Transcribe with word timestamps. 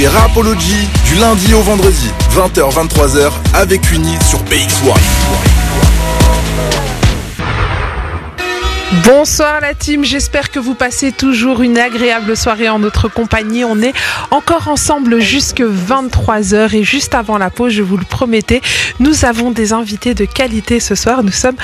C'est 0.00 0.06
Rapology 0.06 0.88
du 1.06 1.16
lundi 1.16 1.52
au 1.54 1.60
vendredi, 1.60 2.08
20h-23h 2.32 3.32
avec 3.52 3.90
Uni 3.90 4.16
sur 4.22 4.38
BX1. 4.44 5.57
Bonsoir 9.04 9.60
la 9.60 9.74
team, 9.74 10.02
j'espère 10.02 10.50
que 10.50 10.58
vous 10.58 10.72
passez 10.72 11.12
toujours 11.12 11.60
une 11.60 11.76
agréable 11.76 12.34
soirée 12.34 12.70
en 12.70 12.78
notre 12.78 13.08
compagnie. 13.08 13.62
On 13.62 13.82
est 13.82 13.92
encore 14.30 14.68
ensemble 14.68 15.20
jusque 15.20 15.60
23h 15.60 16.74
et 16.74 16.84
juste 16.84 17.14
avant 17.14 17.36
la 17.36 17.50
pause, 17.50 17.74
je 17.74 17.82
vous 17.82 17.98
le 17.98 18.06
promettais, 18.06 18.62
nous 18.98 19.26
avons 19.26 19.50
des 19.50 19.74
invités 19.74 20.14
de 20.14 20.24
qualité 20.24 20.80
ce 20.80 20.94
soir. 20.94 21.22
Nous 21.22 21.32
sommes 21.32 21.56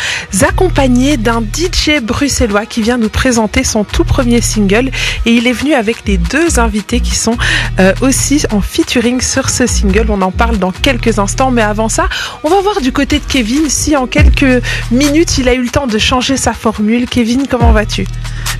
accompagnés 0.46 1.16
d'un 1.16 1.40
DJ 1.40 2.02
bruxellois 2.02 2.66
qui 2.66 2.82
vient 2.82 2.98
nous 2.98 3.08
présenter 3.08 3.64
son 3.64 3.84
tout 3.84 4.04
premier 4.04 4.42
single 4.42 4.90
et 5.24 5.32
il 5.32 5.46
est 5.46 5.52
venu 5.52 5.72
avec 5.72 6.06
les 6.06 6.18
deux 6.18 6.58
invités 6.58 7.00
qui 7.00 7.14
sont 7.14 7.38
euh, 7.80 7.94
aussi 8.02 8.42
en 8.52 8.60
featuring 8.60 9.22
sur 9.22 9.48
ce 9.48 9.66
single. 9.66 10.08
On 10.10 10.20
en 10.20 10.30
parle 10.30 10.58
dans 10.58 10.72
quelques 10.72 11.18
instants, 11.18 11.50
mais 11.50 11.62
avant 11.62 11.88
ça, 11.88 12.06
on 12.42 12.50
va 12.50 12.60
voir 12.60 12.82
du 12.82 12.92
côté 12.92 13.18
de 13.18 13.24
Kevin 13.24 13.70
si 13.70 13.96
en 13.96 14.06
quelques 14.06 14.62
minutes 14.90 15.38
il 15.38 15.48
a 15.48 15.54
eu 15.54 15.62
le 15.62 15.70
temps 15.70 15.86
de 15.86 15.98
changer 15.98 16.36
sa 16.36 16.52
formule. 16.52 17.06
Kevin, 17.14 17.46
comment 17.48 17.70
vas-tu? 17.70 18.02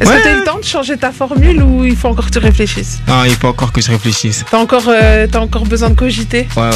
Est-ce 0.00 0.08
Ouais. 0.08 0.16
que 0.18 0.22
tu 0.22 0.28
as 0.28 0.32
eu 0.34 0.38
le 0.38 0.44
temps 0.44 0.58
de 0.58 0.64
changer 0.64 0.96
ta 0.96 1.10
formule 1.10 1.60
ou 1.60 1.84
il 1.84 1.96
faut 1.96 2.06
encore 2.06 2.26
que 2.26 2.30
tu 2.30 2.38
réfléchisses? 2.38 3.00
Ah, 3.08 3.24
il 3.26 3.34
faut 3.34 3.48
encore 3.48 3.72
que 3.72 3.80
je 3.80 3.90
réfléchisse. 3.90 4.44
T'as 4.48 4.58
encore, 4.58 4.84
euh, 4.86 5.26
encore 5.34 5.64
besoin 5.66 5.90
de 5.90 5.96
cogiter? 5.96 6.46
Ouais, 6.56 6.62
ouais. 6.62 6.70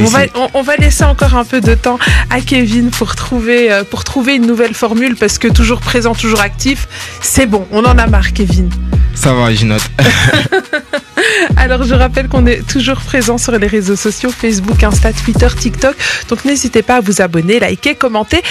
on 0.00 0.04
va, 0.04 0.20
c'est- 0.20 0.30
on, 0.36 0.48
on 0.52 0.62
va 0.62 0.76
laisser 0.76 1.04
encore 1.04 1.34
un 1.34 1.44
peu 1.46 1.62
de 1.62 1.74
temps 1.74 1.98
à 2.28 2.42
Kevin 2.42 2.90
pour 2.90 3.16
trouver, 3.16 3.72
euh, 3.72 3.82
pour 3.82 4.04
trouver 4.04 4.34
une 4.36 4.46
nouvelle 4.46 4.74
formule 4.74 5.16
parce 5.16 5.38
que 5.38 5.48
toujours 5.48 5.80
présent, 5.80 6.14
toujours 6.14 6.42
actif, 6.42 6.86
c'est 7.22 7.46
bon, 7.46 7.66
on 7.72 7.82
en 7.86 7.96
a 7.96 8.06
marre 8.06 8.34
Kevin. 8.34 8.68
Ça 9.14 9.32
va, 9.32 9.54
je 9.54 9.64
note. 9.64 9.88
Alors 11.56 11.84
je 11.84 11.94
rappelle 11.94 12.28
qu'on 12.28 12.46
est 12.46 12.66
toujours 12.66 12.96
présent 12.96 13.38
sur 13.38 13.52
les 13.58 13.66
réseaux 13.66 13.96
sociaux, 13.96 14.30
Facebook, 14.36 14.82
Insta, 14.82 15.12
Twitter, 15.12 15.46
TikTok. 15.56 15.94
Donc 16.28 16.44
n'hésitez 16.44 16.82
pas 16.82 16.96
à 16.96 17.00
vous 17.00 17.20
abonner, 17.22 17.60
liker, 17.60 17.94
commenter, 17.94 18.42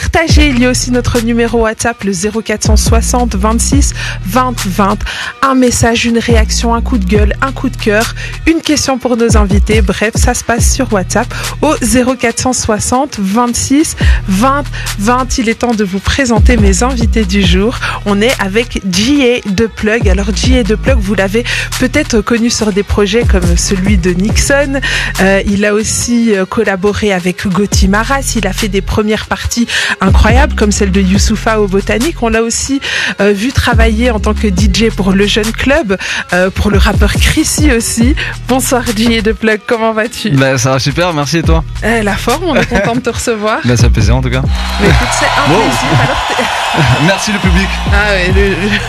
partager. 0.00 0.48
Il 0.48 0.58
y 0.58 0.66
a 0.66 0.70
aussi 0.70 0.90
notre 0.90 1.20
numéro 1.20 1.60
WhatsApp, 1.60 2.04
le 2.04 2.12
0460 2.12 3.36
26 3.36 3.92
20 4.24 4.66
20. 4.66 4.98
Un 5.42 5.54
message, 5.54 6.06
une 6.06 6.18
réaction, 6.18 6.74
un 6.74 6.80
coup 6.80 6.96
de 6.96 7.04
gueule, 7.04 7.34
un 7.42 7.52
coup 7.52 7.68
de 7.68 7.76
cœur, 7.76 8.14
une 8.46 8.62
question 8.62 8.98
pour 8.98 9.18
nos 9.18 9.36
invités. 9.36 9.82
Bref, 9.82 10.12
ça 10.14 10.32
se 10.32 10.42
passe 10.42 10.72
sur 10.72 10.90
WhatsApp 10.92 11.26
au 11.60 11.74
0460 12.16 13.18
26 13.18 13.96
20 14.26 14.64
20. 14.98 15.38
Il 15.38 15.48
est 15.50 15.54
temps 15.56 15.74
de 15.74 15.84
vous 15.84 16.00
présenter 16.00 16.56
mes 16.56 16.82
invités 16.82 17.26
du 17.26 17.42
jour. 17.42 17.78
On 18.06 18.22
est 18.22 18.34
avec 18.40 18.80
J.A. 18.90 19.46
de 19.50 19.66
Plug. 19.66 20.08
Alors 20.08 20.34
J.A. 20.34 20.62
de 20.62 20.76
Plug, 20.76 20.98
vous 20.98 21.14
l'avez 21.14 21.44
peut-être 21.78 22.22
connu 22.22 22.48
sur 22.48 22.72
des 22.72 22.84
projets 22.84 23.24
comme 23.24 23.56
celui 23.58 23.98
de 23.98 24.12
Nixon. 24.12 24.80
Euh, 25.20 25.42
il 25.46 25.66
a 25.66 25.74
aussi 25.74 26.34
euh, 26.34 26.46
collaboré 26.46 27.12
avec 27.12 27.46
Gauthier 27.46 27.88
Maras. 27.88 28.32
Il 28.36 28.46
a 28.46 28.54
fait 28.54 28.68
des 28.68 28.80
premières 28.80 29.26
parties 29.26 29.66
incroyables 30.00 30.54
comme 30.54 30.72
celle 30.72 30.90
de 30.92 31.00
Youssoufa 31.00 31.60
au 31.60 31.66
Botanique. 31.68 32.22
On 32.22 32.28
l'a 32.28 32.42
aussi 32.42 32.80
euh, 33.20 33.32
vu 33.32 33.52
travailler 33.52 34.10
en 34.10 34.20
tant 34.20 34.34
que 34.34 34.48
DJ 34.48 34.90
pour 34.94 35.12
le 35.12 35.26
Jeune 35.26 35.50
Club, 35.52 35.96
euh, 36.32 36.50
pour 36.50 36.70
le 36.70 36.78
rappeur 36.78 37.12
Chrissy 37.12 37.72
aussi. 37.72 38.14
Bonsoir 38.48 38.82
J.A. 38.96 39.22
de 39.22 39.32
Plug, 39.32 39.60
comment 39.66 39.92
vas-tu? 39.92 40.30
Bah 40.30 40.58
ça 40.58 40.72
va 40.72 40.78
super, 40.78 41.12
merci 41.12 41.38
et 41.38 41.42
toi? 41.42 41.64
Euh, 41.84 42.02
La 42.02 42.16
forme, 42.16 42.44
on 42.44 42.54
est 42.56 42.66
content 42.68 42.94
de 42.94 43.00
te 43.00 43.10
recevoir. 43.10 43.58
Bah 43.64 43.76
ça 43.76 43.84
fait 43.84 43.90
plaisir 43.90 44.16
en 44.16 44.20
tout 44.22 44.30
cas. 44.30 44.42
Mais 44.80 44.86
écoute, 44.88 45.08
c'est 45.18 45.26
un 45.26 45.52
Wow. 45.52 45.60
plaisir. 45.60 45.88
Alors, 46.02 46.96
merci 47.06 47.32
le 47.32 47.38
public. 47.38 47.68
Ah 47.92 48.12
ouais, 48.12 48.32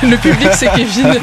le, 0.04 0.10
le 0.12 0.18
public 0.18 0.50
c'est 0.54 0.70
Kevin. 0.76 1.14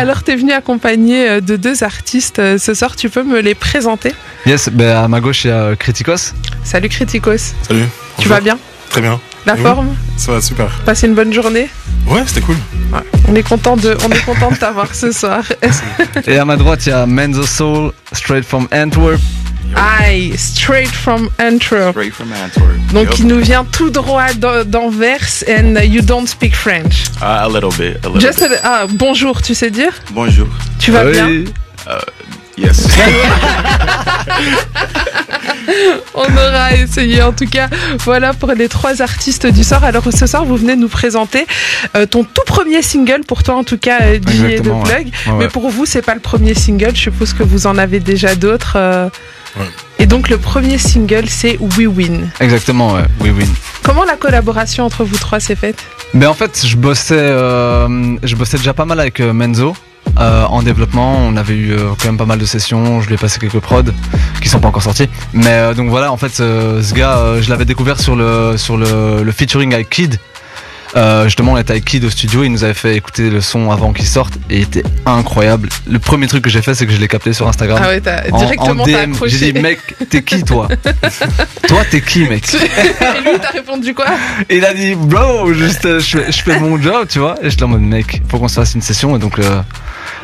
Alors 0.00 0.22
t'es 0.22 0.34
venu 0.34 0.52
accompagné 0.52 1.28
euh, 1.28 1.40
de 1.42 1.56
deux 1.56 1.84
artistes 1.84 2.38
euh, 2.38 2.56
ce 2.56 2.72
soir, 2.72 2.96
tu 2.96 3.10
peux 3.10 3.22
me 3.22 3.40
les 3.40 3.54
présenter? 3.54 4.14
Yes, 4.46 4.70
bah 4.72 5.04
à 5.04 5.08
ma 5.08 5.20
gauche 5.20 5.44
il 5.44 5.48
y 5.48 5.50
a 5.50 5.56
euh, 5.56 5.76
Criticos. 5.76 6.32
Salut 6.64 6.88
Criticos, 6.88 7.52
Salut. 7.68 7.84
tu 8.18 8.26
vas 8.26 8.40
bien? 8.40 8.58
Très 8.88 9.02
bien. 9.02 9.20
La 9.44 9.56
Et 9.58 9.58
forme? 9.58 9.94
Ça 10.16 10.32
va 10.32 10.40
super. 10.40 10.68
Passé 10.86 11.06
une 11.06 11.14
bonne 11.14 11.34
journée? 11.34 11.68
Ouais, 12.06 12.22
c'était 12.26 12.40
cool. 12.40 12.56
On 13.28 13.34
est 13.34 13.42
content 13.42 13.76
de, 13.76 13.94
on 14.02 14.10
est 14.10 14.24
content 14.24 14.50
de 14.50 14.56
t'avoir 14.56 14.94
ce 14.94 15.12
soir. 15.12 15.44
Et 16.26 16.38
à 16.38 16.46
ma 16.46 16.56
droite 16.56 16.86
il 16.86 16.88
y 16.88 16.92
a 16.92 17.04
Menzo 17.04 17.42
Soul, 17.44 17.92
straight 18.14 18.44
from 18.46 18.68
Antwerp. 18.72 19.20
Aïe, 19.76 20.34
straight 20.36 20.88
from 20.90 21.28
Antwerp. 21.38 21.90
Straight 21.92 22.12
from 22.14 22.28
Antwerp. 22.32 22.76
Donc 22.92 23.18
il 23.18 23.26
nous 23.26 23.38
vient 23.40 23.64
tout 23.64 23.90
droit 23.90 24.32
d'A- 24.34 24.64
d'Anvers 24.64 25.44
and 25.48 25.74
you 25.82 26.00
don't 26.02 26.26
speak 26.26 26.54
French. 26.54 27.04
Uh, 27.20 27.24
a 27.24 27.48
little 27.48 27.70
bit. 27.78 27.96
A 28.04 28.08
little 28.08 28.20
Just 28.20 28.40
bit. 28.40 28.52
a- 28.62 28.82
ah, 28.82 28.86
bonjour, 28.90 29.40
tu 29.42 29.54
sais 29.54 29.70
dire? 29.70 29.92
Bonjour. 30.12 30.48
Tu 30.78 30.90
vas 30.90 31.04
Oui. 31.04 31.12
bien? 31.12 31.28
Yes. 32.58 32.86
On 36.14 36.24
aura 36.24 36.74
essayé 36.74 37.22
en 37.22 37.32
tout 37.32 37.46
cas. 37.46 37.68
Voilà 38.00 38.34
pour 38.34 38.52
les 38.52 38.68
trois 38.68 39.00
artistes 39.00 39.46
du 39.46 39.64
soir. 39.64 39.82
Alors 39.84 40.04
ce 40.14 40.26
soir, 40.26 40.44
vous 40.44 40.56
venez 40.56 40.76
nous 40.76 40.88
présenter 40.88 41.46
euh, 41.96 42.04
ton 42.06 42.24
tout 42.24 42.42
premier 42.46 42.82
single 42.82 43.22
pour 43.26 43.42
toi 43.42 43.54
en 43.56 43.64
tout 43.64 43.78
cas, 43.78 43.98
euh, 44.02 44.16
DJ 44.18 44.56
de 44.60 44.60
Plug. 44.62 44.72
ouais. 44.84 44.92
Ouais, 45.26 45.32
Mais 45.38 45.48
pour 45.48 45.70
vous, 45.70 45.86
c'est 45.86 46.02
pas 46.02 46.14
le 46.14 46.20
premier 46.20 46.54
single. 46.54 46.90
Je 46.94 47.00
suppose 47.02 47.32
que 47.32 47.42
vous 47.42 47.66
en 47.66 47.78
avez 47.78 48.00
déjà 48.00 48.34
d'autres. 48.34 48.74
euh. 48.76 49.08
Ouais. 49.58 49.66
Et 49.98 50.06
donc 50.06 50.28
le 50.28 50.38
premier 50.38 50.78
single, 50.78 51.28
c'est 51.28 51.58
We 51.76 51.86
Win. 51.86 52.30
Exactement, 52.40 52.94
ouais, 52.94 53.04
oui, 53.20 53.30
oui. 53.36 53.44
Comment 53.82 54.04
la 54.04 54.16
collaboration 54.16 54.84
entre 54.84 55.04
vous 55.04 55.16
trois 55.18 55.40
s'est 55.40 55.56
faite? 55.56 55.82
Mais 56.14 56.26
en 56.26 56.34
fait, 56.34 56.62
je 56.64 56.76
bossais, 56.76 57.14
euh, 57.18 58.16
je 58.22 58.34
bossais 58.36 58.56
déjà 58.56 58.74
pas 58.74 58.84
mal 58.84 58.98
avec 59.00 59.20
euh, 59.20 59.32
Menzo. 59.32 59.74
euh, 60.18 60.44
en 60.46 60.62
développement, 60.62 61.18
on 61.18 61.36
avait 61.36 61.54
eu 61.54 61.72
euh, 61.72 61.90
quand 61.98 62.06
même 62.06 62.16
pas 62.16 62.24
mal 62.26 62.38
de 62.38 62.44
sessions, 62.46 63.00
je 63.00 63.08
lui 63.08 63.14
ai 63.14 63.18
passé 63.18 63.38
quelques 63.38 63.60
prods 63.60 63.82
qui 64.40 64.48
sont 64.48 64.58
pas 64.58 64.68
encore 64.68 64.82
sortis. 64.82 65.08
Mais 65.32 65.52
euh, 65.52 65.74
donc 65.74 65.88
voilà, 65.88 66.10
en 66.10 66.16
fait, 66.16 66.32
ce 66.34 66.94
gars, 66.94 67.40
je 67.40 67.48
l'avais 67.50 67.64
découvert 67.64 68.00
sur 68.00 68.16
le, 68.16 68.56
sur 68.56 68.76
le, 68.76 69.22
le 69.22 69.32
featuring 69.32 69.74
avec 69.74 69.90
Kid. 69.90 70.18
Euh, 70.96 71.24
justement, 71.24 71.52
on 71.52 71.56
était 71.58 71.70
avec 71.72 71.84
Kid 71.84 72.04
au 72.04 72.10
studio, 72.10 72.42
il 72.42 72.50
nous 72.50 72.64
avait 72.64 72.74
fait 72.74 72.96
écouter 72.96 73.30
le 73.30 73.40
son 73.40 73.70
avant 73.70 73.92
qu'il 73.92 74.06
sorte 74.06 74.34
et 74.50 74.56
il 74.56 74.62
était 74.62 74.82
incroyable. 75.06 75.68
Le 75.88 75.98
premier 76.00 76.26
truc 76.26 76.42
que 76.44 76.50
j'ai 76.50 76.62
fait, 76.62 76.74
c'est 76.74 76.86
que 76.86 76.92
je 76.92 76.98
l'ai 76.98 77.06
capté 77.08 77.32
sur 77.32 77.46
Instagram. 77.46 77.78
Ah 77.82 77.88
ouais, 77.88 78.00
t'as 78.00 78.28
En- 78.32 78.38
directement 78.38 78.82
en 78.82 78.86
DM, 78.86 79.12
accroché. 79.12 79.36
j'ai 79.38 79.52
dit 79.52 79.60
mec, 79.60 79.78
t'es 80.08 80.22
qui 80.22 80.42
toi 80.42 80.66
Toi 81.68 81.82
t'es 81.90 82.00
qui 82.00 82.24
mec 82.28 82.44
Et 82.54 82.58
lui, 83.30 83.38
t'as 83.40 83.50
répondu 83.50 83.94
quoi 83.94 84.06
Et 84.48 84.56
il 84.56 84.64
a 84.64 84.74
dit 84.74 84.94
bro, 84.96 85.52
juste 85.52 85.84
euh, 85.84 86.00
je 86.00 86.18
fais, 86.18 86.32
je 86.32 86.42
fais 86.42 86.58
mon 86.58 86.80
job, 86.80 87.06
tu 87.08 87.20
vois. 87.20 87.36
Et 87.42 87.50
j'étais 87.50 87.62
en 87.62 87.68
mode 87.68 87.82
mec, 87.82 88.22
faut 88.28 88.38
qu'on 88.38 88.48
se 88.48 88.56
fasse 88.56 88.74
une 88.74 88.82
session. 88.82 89.14
Et 89.16 89.18
donc 89.20 89.38
euh, 89.38 89.60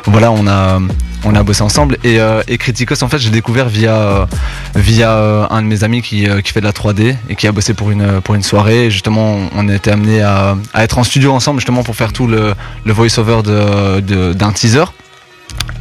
voilà, 0.07 0.33
on 0.33 0.47
a 0.49 0.81
on 1.27 1.35
a 1.35 1.43
bossé 1.43 1.63
ensemble. 1.63 1.99
Et, 2.05 2.19
euh, 2.21 2.43
et 2.49 2.57
Criticos 2.57 3.03
en 3.03 3.09
fait, 3.09 3.19
j'ai 3.19 3.31
découvert 3.31 3.69
via 3.69 3.95
euh, 3.95 4.27
via 4.75 5.11
euh, 5.11 5.47
un 5.51 5.61
de 5.63 5.67
mes 5.67 5.85
amis 5.85 6.01
qui, 6.03 6.27
qui 6.45 6.53
fait 6.53 6.61
de 6.61 6.67
la 6.67 6.73
3D 6.73 7.17
et 7.29 7.35
qui 7.37 7.47
a 7.47 7.53
bossé 7.53 7.75
pour 7.75 7.91
une 7.91 8.21
pour 8.23 8.35
une 8.35 8.43
soirée. 8.43 8.87
Et 8.87 8.91
justement, 8.91 9.37
on 9.55 9.69
a 9.69 9.75
été 9.75 9.91
amené 9.91 10.23
à, 10.23 10.57
à 10.73 10.85
être 10.85 10.99
en 10.99 11.05
studio 11.05 11.33
ensemble 11.33 11.61
justement 11.61 11.83
pour 11.83 11.97
faire 11.97 12.13
tout 12.13 12.27
le 12.27 12.55
le 12.85 12.93
voice-over 12.93 13.43
de 13.43 14.01
de- 14.01 14.33
d'un 14.33 14.53
teaser. 14.53 14.85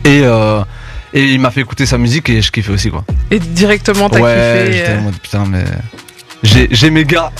Et 0.03 0.21
euh, 0.23 0.61
et 1.13 1.23
il 1.33 1.39
m'a 1.39 1.49
fait 1.51 1.61
écouter 1.61 1.85
sa 1.85 1.97
musique 1.97 2.27
et 2.29 2.41
je 2.41 2.51
kiffais 2.51 2.73
aussi 2.73 2.89
quoi. 2.91 3.03
Et 3.31 3.39
directement, 3.39 4.09
t'as 4.09 4.19
ouais, 4.19 4.65
kiffé. 4.67 4.73
j'étais 4.77 4.97
en 4.97 5.01
mode 5.01 5.15
putain 5.19 5.45
mais 5.47 5.63
j'ai 6.45 6.67
j'ai 6.71 6.89
mes 6.89 7.05
gars. 7.05 7.31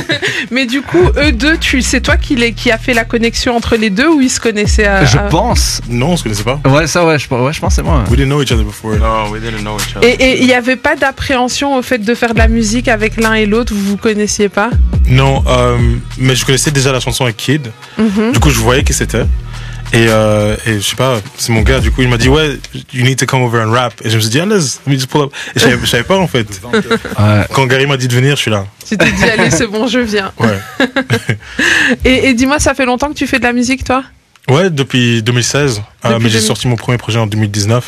Mais 0.50 0.66
du 0.66 0.82
coup, 0.82 1.02
eux 1.16 1.32
deux, 1.32 1.56
tu, 1.58 1.82
c'est 1.82 2.00
toi 2.00 2.16
qui, 2.16 2.36
les, 2.36 2.52
qui 2.52 2.70
a 2.70 2.78
fait 2.78 2.94
la 2.94 3.04
connexion 3.04 3.56
entre 3.56 3.76
les 3.76 3.90
deux 3.90 4.08
ou 4.08 4.20
ils 4.20 4.30
se 4.30 4.40
connaissaient 4.40 4.86
à, 4.86 5.04
Je 5.04 5.18
à- 5.18 5.22
pense. 5.22 5.80
Non, 5.88 6.10
on 6.10 6.16
se 6.16 6.22
connaissait 6.22 6.44
pas. 6.44 6.60
Ouais, 6.66 6.86
ça, 6.86 7.04
ouais, 7.06 7.18
je, 7.18 7.28
ouais, 7.34 7.52
je 7.52 7.60
pense 7.60 7.74
c'est 7.74 7.82
moi. 7.82 8.04
We 8.08 8.16
didn't 8.16 8.26
know 8.28 8.42
each 8.42 8.52
other 8.52 8.64
before. 8.64 8.96
no, 8.96 9.30
we 9.32 9.40
didn't 9.40 9.60
know 9.62 9.76
each 9.78 9.96
other. 9.96 10.08
Et 10.08 10.14
et 10.22 10.40
il 10.40 10.46
n'y 10.46 10.54
avait 10.54 10.76
pas 10.76 10.96
d'appréhension 10.96 11.76
au 11.76 11.82
fait 11.82 11.98
de 11.98 12.14
faire 12.14 12.32
de 12.34 12.38
la 12.38 12.48
musique 12.48 12.88
avec 12.88 13.16
l'un 13.16 13.34
et 13.34 13.46
l'autre, 13.46 13.72
vous 13.74 13.82
vous 13.90 13.96
connaissiez 13.96 14.48
pas? 14.48 14.70
Non, 15.08 15.42
euh, 15.48 15.76
mais 16.18 16.34
je 16.34 16.44
connaissais 16.44 16.70
déjà 16.70 16.92
la 16.92 17.00
chanson 17.00 17.24
avec 17.24 17.36
Kid. 17.36 17.70
Mhm. 17.98 18.32
Du 18.32 18.40
coup, 18.40 18.50
je 18.50 18.58
voyais 18.60 18.82
qui 18.84 18.92
c'était. 18.92 19.24
Et, 19.92 20.06
euh, 20.08 20.56
et 20.66 20.74
je 20.74 20.80
sais 20.80 20.96
pas, 20.96 21.20
c'est 21.36 21.50
mon 21.52 21.62
gars. 21.62 21.80
Du 21.80 21.90
coup, 21.90 22.02
il 22.02 22.08
m'a 22.08 22.18
dit, 22.18 22.28
ouais, 22.28 22.58
you 22.92 23.04
need 23.04 23.18
to 23.18 23.26
come 23.26 23.42
over 23.42 23.60
and 23.62 23.72
rap. 23.72 23.94
Et 24.04 24.10
je 24.10 24.16
me 24.16 24.20
suis 24.20 24.30
dit, 24.30 24.40
allez, 24.40 24.54
let 24.54 24.60
me 24.86 24.94
just 24.94 25.06
pull 25.06 25.22
up. 25.22 25.32
Et 25.54 25.58
je 25.58 25.64
savais, 25.64 25.78
je 25.80 25.86
savais 25.86 26.02
pas, 26.04 26.18
en 26.18 26.26
fait. 26.28 26.46
Ouais. 26.72 27.46
Quand 27.52 27.66
Gary 27.66 27.86
m'a 27.86 27.96
dit 27.96 28.08
de 28.08 28.14
venir, 28.14 28.36
je 28.36 28.42
suis 28.42 28.50
là. 28.50 28.66
Tu 28.86 28.96
t'es 28.96 29.10
dit, 29.10 29.24
allez, 29.24 29.50
c'est 29.50 29.66
bon, 29.66 29.86
je 29.86 30.00
viens. 30.00 30.32
Ouais. 30.38 30.58
Et, 32.04 32.28
et 32.28 32.34
dis-moi, 32.34 32.58
ça 32.58 32.74
fait 32.74 32.84
longtemps 32.84 33.08
que 33.08 33.14
tu 33.18 33.26
fais 33.26 33.38
de 33.38 33.44
la 33.44 33.52
musique, 33.52 33.84
toi? 33.84 34.04
Ouais, 34.48 34.70
depuis 34.70 35.22
2016. 35.22 35.82
Euh, 36.04 36.18
mais 36.18 36.28
j'ai 36.28 36.38
2000. 36.38 36.40
sorti 36.40 36.68
mon 36.68 36.76
premier 36.76 36.98
projet 36.98 37.18
en 37.18 37.26
2019. 37.26 37.84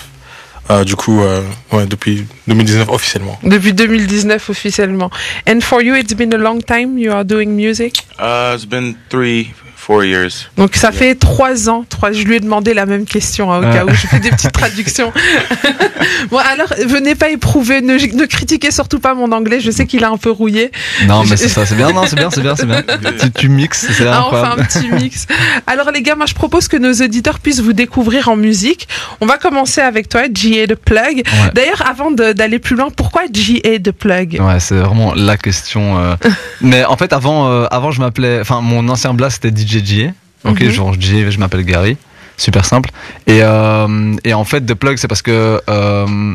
Euh, 0.71 0.85
du 0.85 0.95
coup, 0.95 1.21
euh, 1.23 1.43
ouais, 1.73 1.87
depuis 1.87 2.27
2019 2.47 2.89
officiellement. 2.91 3.39
Depuis 3.43 3.73
2019 3.73 4.51
officiellement. 4.51 5.11
And 5.49 5.61
for 5.63 5.83
you, 5.83 5.97
it's 5.97 6.15
been 6.15 6.33
a 6.33 6.37
long 6.37 6.61
time 6.61 6.97
you 6.97 7.13
are 7.13 7.25
doing 7.25 7.47
music? 7.57 8.05
Uh, 8.21 8.55
it's 8.55 8.67
been 8.67 8.95
three, 9.09 9.53
four 9.91 9.97
four 10.01 10.05
years. 10.05 10.49
Donc 10.57 10.77
ça 10.77 10.93
fait 10.93 11.15
trois 11.17 11.69
ans. 11.69 11.85
Trois, 11.89 12.13
je 12.13 12.23
lui 12.23 12.37
ai 12.37 12.41
demandé 12.41 12.75
la 12.75 12.87
même 12.87 13.05
question 13.07 13.53
hein, 13.53 13.59
au 13.59 13.65
Ouais. 13.65 13.73
cas 13.73 13.85
où 13.85 13.91
je 13.91 14.07
fais 14.07 14.21
des 14.21 14.31
petites 14.31 14.53
traductions. 14.53 15.13
bon 16.31 16.39
alors, 16.39 16.69
venez 16.87 17.15
pas 17.15 17.31
éprouver, 17.31 17.81
ne, 17.81 17.95
ne 17.95 18.25
critiquez 18.27 18.71
surtout 18.71 19.01
pas 19.01 19.15
mon 19.15 19.33
anglais. 19.33 19.61
Je 19.61 19.71
sais 19.71 19.87
qu'il 19.87 20.03
est 20.03 20.07
un 20.07 20.17
peu 20.17 20.31
rouillé. 20.31 20.71
Non, 21.07 21.25
mais 21.29 21.37
c'est 21.37 21.49
ça, 21.49 21.67
c'est 21.67 21.75
bien, 21.75 21.91
non, 21.93 22.05
c'est 22.07 22.17
bien, 22.17 22.31
c'est 22.31 22.41
bien, 22.43 22.55
c'est 22.57 22.67
bien. 22.67 22.83
Tu, 23.21 23.31
tu 23.33 23.49
mixes, 23.49 23.87
c'est 23.97 24.07
Ah, 24.07 24.19
incroyable. 24.21 24.61
un 24.61 24.65
petit 24.65 24.89
mix. 24.91 25.27
Alors 25.67 25.91
les 25.91 26.03
gars, 26.03 26.15
moi 26.17 26.27
je 26.27 26.35
propose 26.35 26.69
que 26.69 26.77
nos 26.77 26.93
auditeurs 26.93 27.39
puissent 27.41 27.61
vous 27.61 27.73
découvrir 27.73 28.29
en 28.29 28.37
musique. 28.37 28.89
On 29.21 29.27
va 29.27 29.39
commencer 29.39 29.81
avec 29.81 30.09
toi, 30.09 30.23
G.A. 30.33 30.67
The 30.67 30.75
Plug. 30.77 31.17
Ouais. 31.17 31.23
D'ailleurs, 31.55 31.83
avant 31.89 32.11
d'aller 32.11 32.59
plus 32.59 32.77
loin, 32.77 32.89
pourquoi 32.95 33.23
G.A. 33.33 33.79
The 33.79 33.93
Plug? 33.93 34.39
Ouais, 34.41 34.61
c'est 34.61 34.77
vraiment 34.77 35.15
la 35.15 35.37
question. 35.37 35.99
euh. 35.99 36.15
Mais 36.61 36.85
en 36.85 36.97
fait, 36.97 37.13
avant, 37.13 37.49
euh, 37.51 37.67
avant, 37.71 37.91
je 37.91 38.01
m'appelais, 38.01 38.39
enfin, 38.41 38.61
mon 38.61 38.89
ancien 38.89 39.15
blast 39.15 39.41
c'était 39.43 39.61
DJ 39.61 39.80
Ok, 40.45 40.63
genre 40.71 40.95
J, 40.99 41.31
je 41.31 41.39
m'appelle 41.39 41.65
Gary. 41.65 41.97
Super 42.37 42.65
simple. 42.65 42.91
Et, 43.27 43.41
euh, 43.43 44.15
et 44.25 44.33
en 44.33 44.45
fait, 44.45 44.63
The 44.63 44.75
Plug, 44.75 44.97
c'est 44.97 45.09
parce 45.09 45.21
que 45.21 45.61
euh, 45.69 46.35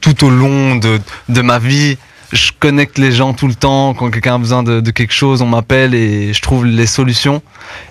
tout 0.00 0.24
au 0.24 0.30
long 0.30 0.76
de, 0.76 1.00
de 1.28 1.40
ma 1.42 1.58
vie, 1.58 1.98
je 2.32 2.50
connecte 2.58 2.98
les 2.98 3.12
gens 3.12 3.34
tout 3.34 3.46
le 3.46 3.54
temps. 3.54 3.94
Quand 3.94 4.10
quelqu'un 4.10 4.36
a 4.36 4.38
besoin 4.38 4.62
de, 4.62 4.80
de 4.80 4.90
quelque 4.90 5.12
chose, 5.12 5.42
on 5.42 5.46
m'appelle 5.46 5.94
et 5.94 6.32
je 6.32 6.40
trouve 6.42 6.64
les 6.66 6.86
solutions. 6.86 7.42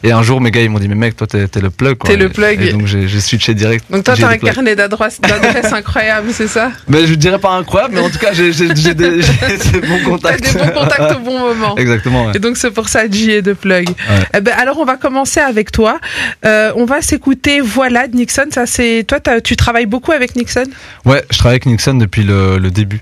Et 0.03 0.11
un 0.11 0.21
jour, 0.23 0.41
mes 0.41 0.51
gars, 0.51 0.61
ils 0.61 0.69
m'ont 0.69 0.79
dit, 0.79 0.87
mais 0.87 0.95
mec, 0.95 1.15
toi, 1.15 1.27
t'es 1.27 1.47
le 1.61 1.69
plug. 1.69 1.97
T'es 2.03 2.15
le 2.15 2.25
Et- 2.25 2.29
plug. 2.29 2.61
Et 2.61 2.71
donc, 2.73 2.85
j'ai 2.87 3.19
switché 3.19 3.53
direct. 3.53 3.85
Donc 3.91 4.03
toi, 4.03 4.15
t'as 4.17 4.27
un 4.27 4.37
Plug. 4.37 4.53
carnet 4.53 4.75
d'adresse 4.75 5.19
d'adresse 5.21 5.71
incroyable, 5.73 6.29
c'est 6.33 6.47
ça? 6.47 6.71
Mais 6.87 7.05
je 7.07 7.13
dirais 7.15 7.39
pas 7.39 7.51
incroyable, 7.51 7.95
mais 7.95 8.01
en 8.01 8.09
tout 8.09 8.19
cas, 8.19 8.33
j'ai 8.33 8.51
des, 8.51 8.93
des 8.95 9.81
bons 9.81 9.99
T'as 9.99 10.03
contacts. 10.37 10.53
des 10.53 10.59
bons 10.59 10.69
contacts 10.79 11.15
au 11.15 11.19
bon 11.19 11.39
moment. 11.39 11.77
Exactement, 11.77 12.25
ouais. 12.27 12.31
Et 12.35 12.39
donc 12.39 12.57
c'est 12.57 12.71
pour 12.71 12.89
ça 12.89 13.09
G.A. 13.09 13.41
The 13.41 13.53
Plug. 13.53 13.89
Ouais. 13.89 13.95
Eh 14.35 14.41
ben, 14.41 14.53
alors 14.57 14.77
on 14.79 14.85
va 14.85 14.97
commencer 14.97 15.39
avec 15.39 15.71
toi. 15.71 15.99
Euh, 16.45 16.71
on 16.75 16.85
va 16.85 17.01
s'écouter 17.01 17.61
Voilà 17.61 18.07
de 18.07 18.15
Nixon. 18.15 18.45
Ça 18.51 18.65
c'est 18.65 19.05
toi, 19.07 19.19
tu 19.43 19.55
travailles 19.55 19.85
beaucoup 19.85 20.11
avec 20.11 20.35
Nixon? 20.35 20.63
Ouais, 21.05 21.23
je 21.31 21.37
travaille 21.37 21.55
avec 21.55 21.65
Nixon 21.65 21.93
depuis 21.95 22.23
le, 22.23 22.57
le 22.57 22.71
début. 22.71 23.01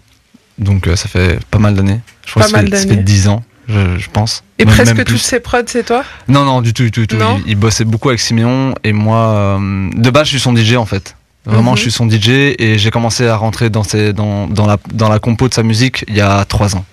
Donc 0.59 0.87
euh, 0.87 0.95
ça 0.95 1.07
fait 1.07 1.39
pas 1.49 1.57
mal 1.59 1.73
d'années. 1.75 1.99
Je 2.25 2.31
crois 2.31 2.41
Pas 2.43 2.47
que 2.47 2.51
ça 2.51 2.57
mal 2.61 2.69
fait- 2.69 2.75
ça 2.75 2.81
fait 2.83 2.89
d'années. 2.89 3.03
10 3.03 3.27
ans, 3.29 3.43
je, 3.67 3.97
je 3.97 4.09
pense. 4.11 4.43
et 4.59 4.65
Même- 4.65 4.75
presque 4.75 4.95
même 4.95 5.05
toutes 5.05 5.17
ces 5.17 5.39
prods, 5.39 5.59
c'est 5.65 5.85
toi? 5.85 6.03
Non, 6.27 6.43
non, 6.45 6.61
du 6.61 6.73
tout, 6.73 6.83
du 6.83 6.91
tout, 6.91 7.01
du 7.01 7.07
tout. 7.07 7.17
Il, 7.45 7.51
il 7.51 7.55
bossait 7.55 7.85
beaucoup 7.85 8.09
avec 8.09 8.19
Siméon 8.19 8.75
et 8.83 8.93
moi, 8.93 9.29
euh, 9.29 9.89
de 9.95 10.09
base, 10.09 10.25
je 10.25 10.31
suis 10.31 10.39
son 10.39 10.55
DJ 10.55 10.75
en 10.75 10.85
fait. 10.85 11.15
Vraiment, 11.45 11.71
Mhm. 11.71 11.77
je 11.77 11.81
suis 11.83 11.91
son 11.91 12.07
DJ 12.09 12.29
et 12.59 12.77
j'ai 12.77 12.91
commencé 12.91 13.25
à 13.25 13.35
rentrer 13.37 13.69
dans, 13.69 13.83
ses, 13.83 14.11
dans, 14.13 14.47
dans, 14.47 14.67
la, 14.67 14.77
dans 14.93 15.07
la 15.09 15.19
compo 15.19 15.47
de 15.47 15.53
sa 15.53 15.63
musique 15.63 16.03
il 16.07 16.15
y 16.17 16.21
a 16.21 16.43
3 16.45 16.75
ans. 16.75 16.85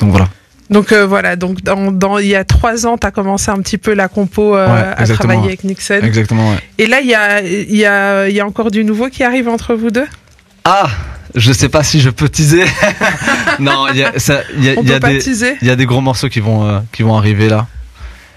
Donc 0.00 0.10
voilà. 0.10 0.28
Donc 0.68 0.90
euh, 0.90 1.06
voilà, 1.06 1.36
donc 1.36 1.62
dans, 1.62 1.92
dans 1.92 2.18
il 2.18 2.26
y 2.26 2.34
a 2.34 2.42
trois 2.44 2.86
ans, 2.88 2.98
tu 2.98 3.06
as 3.06 3.12
commencé 3.12 3.52
un 3.52 3.58
petit 3.58 3.78
peu 3.78 3.94
la 3.94 4.08
compo 4.08 4.56
euh, 4.56 4.66
Ouais, 4.66 4.94
à 4.96 5.06
travailler 5.06 5.44
avec 5.44 5.62
Nixon. 5.62 6.00
Exactement, 6.02 6.50
ouais. 6.50 6.56
Et 6.78 6.86
là, 6.88 7.00
il 7.00 7.06
y 7.06 7.14
a, 7.14 7.40
il 7.40 7.76
y, 7.76 7.84
a, 7.86 8.28
il 8.28 8.34
y 8.34 8.40
a 8.40 8.46
encore 8.46 8.72
du 8.72 8.84
nouveau 8.84 9.08
qui 9.08 9.22
arrive 9.22 9.46
entre 9.48 9.76
vous 9.76 9.92
deux? 9.92 10.08
Ah 10.64 10.88
Je 11.36 11.52
sais 11.52 11.68
pas 11.68 11.82
si 11.84 12.00
je 12.00 12.10
peux 12.10 12.28
teaser. 12.28 12.64
non, 13.58 13.86
il 13.92 13.98
y 13.98 14.04
a, 14.04 14.18
ça- 14.18 14.40
il 14.56 14.64
y 14.64 14.70
a, 14.70 14.72
On 14.76 14.82
il 14.82 14.86
y 14.88 14.90
peut 14.90 14.94
a 14.96 15.00
pas 15.00 15.08
des, 15.10 15.18
teaser 15.18 15.56
il 15.60 15.68
y 15.68 15.70
a 15.70 15.76
des 15.76 15.86
gros 15.86 16.00
morceaux 16.00 16.28
qui 16.28 16.40
vont, 16.40 16.66
euh, 16.66 16.78
qui 16.92 17.02
vont 17.02 17.16
arriver 17.16 17.48
là. 17.48 17.66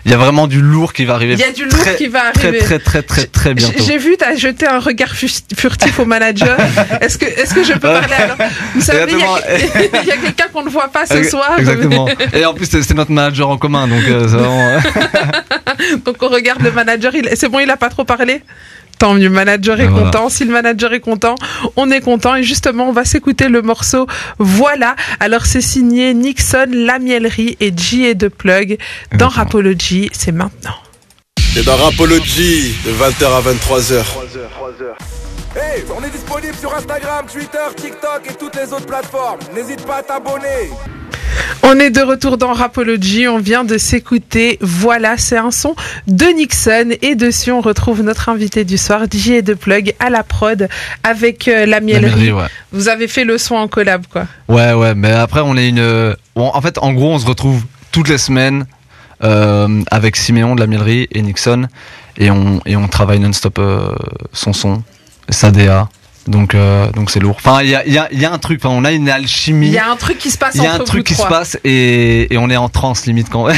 Il 0.05 0.11
y 0.11 0.13
a 0.13 0.17
vraiment 0.17 0.47
du 0.47 0.61
lourd 0.61 0.93
qui 0.93 1.03
va 1.03 1.15
arriver. 1.15 1.33
Il 1.33 1.39
y 1.39 1.43
a 1.43 1.51
du 1.51 1.65
lourd 1.65 1.77
très, 1.77 1.95
qui 1.97 2.07
va 2.07 2.31
Très, 2.31 2.47
arriver. 2.47 2.59
très, 2.63 2.79
très, 2.79 3.01
très, 3.01 3.25
très 3.25 3.49
J- 3.49 3.55
bientôt. 3.55 3.83
J'ai 3.85 3.97
vu, 3.97 4.15
tu 4.17 4.23
as 4.23 4.35
jeté 4.37 4.65
un 4.65 4.79
regard 4.79 5.13
furtif 5.13 5.99
au 5.99 6.05
manager. 6.05 6.57
Est-ce 7.01 7.17
que, 7.17 7.25
est 7.25 7.53
que 7.53 7.63
je 7.65 7.73
peux 7.73 7.79
parler 7.79 8.13
alors 8.17 8.37
Vous 8.75 8.81
savez, 8.81 9.11
il 9.11 9.19
y 9.19 9.23
a, 9.23 10.17
quelqu'un 10.23 10.45
qu'on 10.53 10.63
ne 10.63 10.69
voit 10.69 10.87
pas 10.87 11.05
ce 11.05 11.21
soir. 11.23 11.51
Exactement. 11.57 12.07
Et 12.33 12.45
en 12.45 12.53
plus, 12.53 12.65
c'est 12.65 12.93
notre 12.93 13.11
manager 13.11 13.49
en 13.49 13.57
commun, 13.57 13.87
donc 13.89 14.03
euh, 14.07 14.25
vraiment. 14.25 14.79
Donc 16.05 16.15
on 16.21 16.29
regarde 16.29 16.61
le 16.61 16.71
manager. 16.71 17.11
C'est 17.35 17.49
bon, 17.49 17.59
il 17.59 17.69
a 17.69 17.77
pas 17.77 17.89
trop 17.89 18.05
parlé 18.05 18.41
Tant 18.99 19.13
mieux, 19.13 19.29
manager 19.29 19.79
est 19.79 19.85
Et 19.85 19.87
voilà. 19.87 20.05
content. 20.11 20.29
Si 20.29 20.43
le 20.45 20.51
manager 20.51 20.93
est 20.93 20.99
content, 20.99 21.35
on 21.77 21.89
est 21.89 22.01
content. 22.01 22.35
Et 22.35 22.43
justement, 22.43 22.89
on 22.89 22.91
va 22.91 23.05
s'écouter 23.05 23.47
le 23.47 23.61
morceau. 23.61 24.05
Voilà. 24.37 24.95
Alors 25.21 25.45
c'est 25.45 25.61
signé 25.61 26.13
Nixon, 26.13 26.67
La 26.71 26.99
Miellerie 26.99 27.55
et 27.61 27.71
G 27.75 28.09
et 28.09 28.15
de 28.15 28.27
Plug 28.27 28.77
dans 29.11 29.27
Exactement. 29.27 29.29
Rapology. 29.29 30.09
C'est 30.11 30.33
maintenant. 30.33 30.75
C'est 31.53 31.63
dans 31.65 31.77
Rapology 31.77 32.75
de 32.85 32.91
20h 32.91 33.25
à 33.25 33.41
23h. 33.41 34.03
Hey, 35.55 35.83
on 35.97 36.03
est 36.03 36.11
disponible 36.11 36.53
sur 36.55 36.73
Instagram, 36.75 37.25
Twitter, 37.31 37.57
TikTok 37.75 38.21
et 38.29 38.33
toutes 38.35 38.55
les 38.55 38.71
autres 38.71 38.85
plateformes. 38.85 39.39
N'hésite 39.55 39.83
pas 39.85 39.97
à 39.97 40.03
t'abonner. 40.03 40.69
On 41.63 41.77
est 41.79 41.89
de 41.89 42.01
retour 42.01 42.37
dans 42.37 42.53
Rapology. 42.53 43.27
On 43.27 43.39
vient 43.39 43.63
de 43.63 43.77
s'écouter. 43.77 44.57
Voilà, 44.61 45.17
c'est 45.17 45.37
un 45.37 45.49
son 45.51 45.75
de 46.07 46.25
Nixon. 46.25 46.89
Et 47.01 47.15
dessus, 47.15 47.51
on 47.51 47.61
retrouve 47.61 48.03
notre 48.03 48.29
invité 48.29 48.63
du 48.63 48.77
soir, 48.77 49.01
J 49.11 49.33
et 49.35 49.41
de 49.41 49.53
Plug, 49.55 49.93
à 49.99 50.09
la 50.09 50.23
prod 50.23 50.67
avec 51.03 51.47
euh, 51.47 51.65
La 51.65 51.65
La 51.65 51.79
Miellerie. 51.81 52.31
ouais. 52.31 52.45
Vous 52.71 52.87
avez 52.87 53.07
fait 53.07 53.23
le 53.23 53.37
son 53.39 53.55
en 53.55 53.67
collab, 53.67 54.05
quoi. 54.11 54.25
Ouais, 54.47 54.73
ouais, 54.73 54.93
mais 54.95 55.11
après, 55.11 55.41
on 55.43 55.57
est 55.57 55.67
une. 55.69 55.79
euh, 55.79 56.13
on- 56.35 56.51
en 56.53 56.61
fait, 56.61 56.77
en 56.77 56.93
gros, 56.93 57.11
on 57.13 57.19
se 57.19 57.25
retrouve 57.25 57.63
toutes 57.91 58.07
les 58.09 58.17
semaines 58.19 58.65
euh, 59.23 59.81
avec 59.89 60.15
Siméon 60.15 60.53
de 60.55 60.59
la 60.61 60.67
Mielerie 60.67 61.07
et 61.11 61.21
Nixon, 61.21 61.67
et 62.17 62.29
on, 62.31 62.61
et 62.65 62.75
on 62.77 62.87
travaille 62.87 63.19
non-stop 63.19 63.57
euh, 63.59 63.93
son 64.31 64.53
son, 64.53 64.83
sa 65.29 65.51
DA. 65.51 65.89
Donc, 66.27 66.53
euh, 66.53 66.91
donc 66.91 67.09
c'est 67.09 67.19
lourd. 67.19 67.37
Enfin, 67.37 67.61
il 67.63 67.69
y 67.69 67.75
a, 67.75 67.87
y, 67.87 67.97
a, 67.97 68.07
y 68.11 68.25
a 68.25 68.31
un 68.31 68.37
truc, 68.37 68.63
enfin, 68.63 68.73
on 68.75 68.85
a 68.85 68.91
une 68.91 69.09
alchimie. 69.09 69.67
Il 69.67 69.73
y 69.73 69.79
a 69.79 69.89
un 69.89 69.95
truc 69.95 70.19
qui 70.19 70.29
se 70.29 70.37
passe 70.37 70.55
Il 70.55 70.63
y 70.63 70.67
a 70.67 70.73
un 70.73 70.79
truc 70.79 71.05
qui 71.05 71.15
se 71.15 71.25
passe 71.25 71.57
et, 71.63 72.31
et 72.33 72.37
on 72.37 72.49
est 72.49 72.57
en 72.57 72.69
transe 72.69 73.05
limite 73.05 73.29
quand 73.29 73.47
Ah 73.47 73.51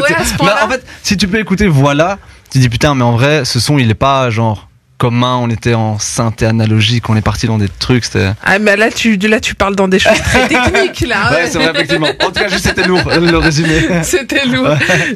ouais, 0.00 0.14
à 0.14 0.24
ce 0.24 0.34
en 0.64 0.68
fait, 0.68 0.84
si 1.02 1.16
tu 1.16 1.28
peux 1.28 1.38
écouter 1.38 1.66
voilà, 1.66 2.18
tu 2.50 2.58
dis 2.58 2.68
putain, 2.68 2.94
mais 2.94 3.04
en 3.04 3.12
vrai, 3.12 3.44
ce 3.44 3.60
son 3.60 3.78
il 3.78 3.90
est 3.90 3.94
pas 3.94 4.30
genre 4.30 4.68
commun, 4.96 5.36
on 5.36 5.50
était 5.50 5.74
en 5.74 5.98
synthé 5.98 6.46
analogique, 6.46 7.10
on 7.10 7.16
est 7.16 7.20
parti 7.20 7.46
dans 7.46 7.58
des 7.58 7.68
trucs, 7.68 8.04
c'était. 8.04 8.30
Ah, 8.42 8.58
mais 8.58 8.76
là, 8.76 8.90
tu, 8.90 9.16
là, 9.16 9.40
tu 9.40 9.54
parles 9.54 9.76
dans 9.76 9.88
des 9.88 9.98
choses 9.98 10.18
très 10.22 10.48
techniques, 10.48 11.00
là. 11.00 11.30
Ouais, 11.30 11.50
c'est 11.50 11.58
vrai, 11.58 11.72
effectivement. 11.74 12.06
En 12.22 12.26
tout 12.28 12.40
cas, 12.40 12.48
juste 12.48 12.66
c'était 12.66 12.86
lourd, 12.86 13.02
le 13.20 13.36
résumé. 13.36 14.02
C'était 14.02 14.46
lourd. 14.46 14.68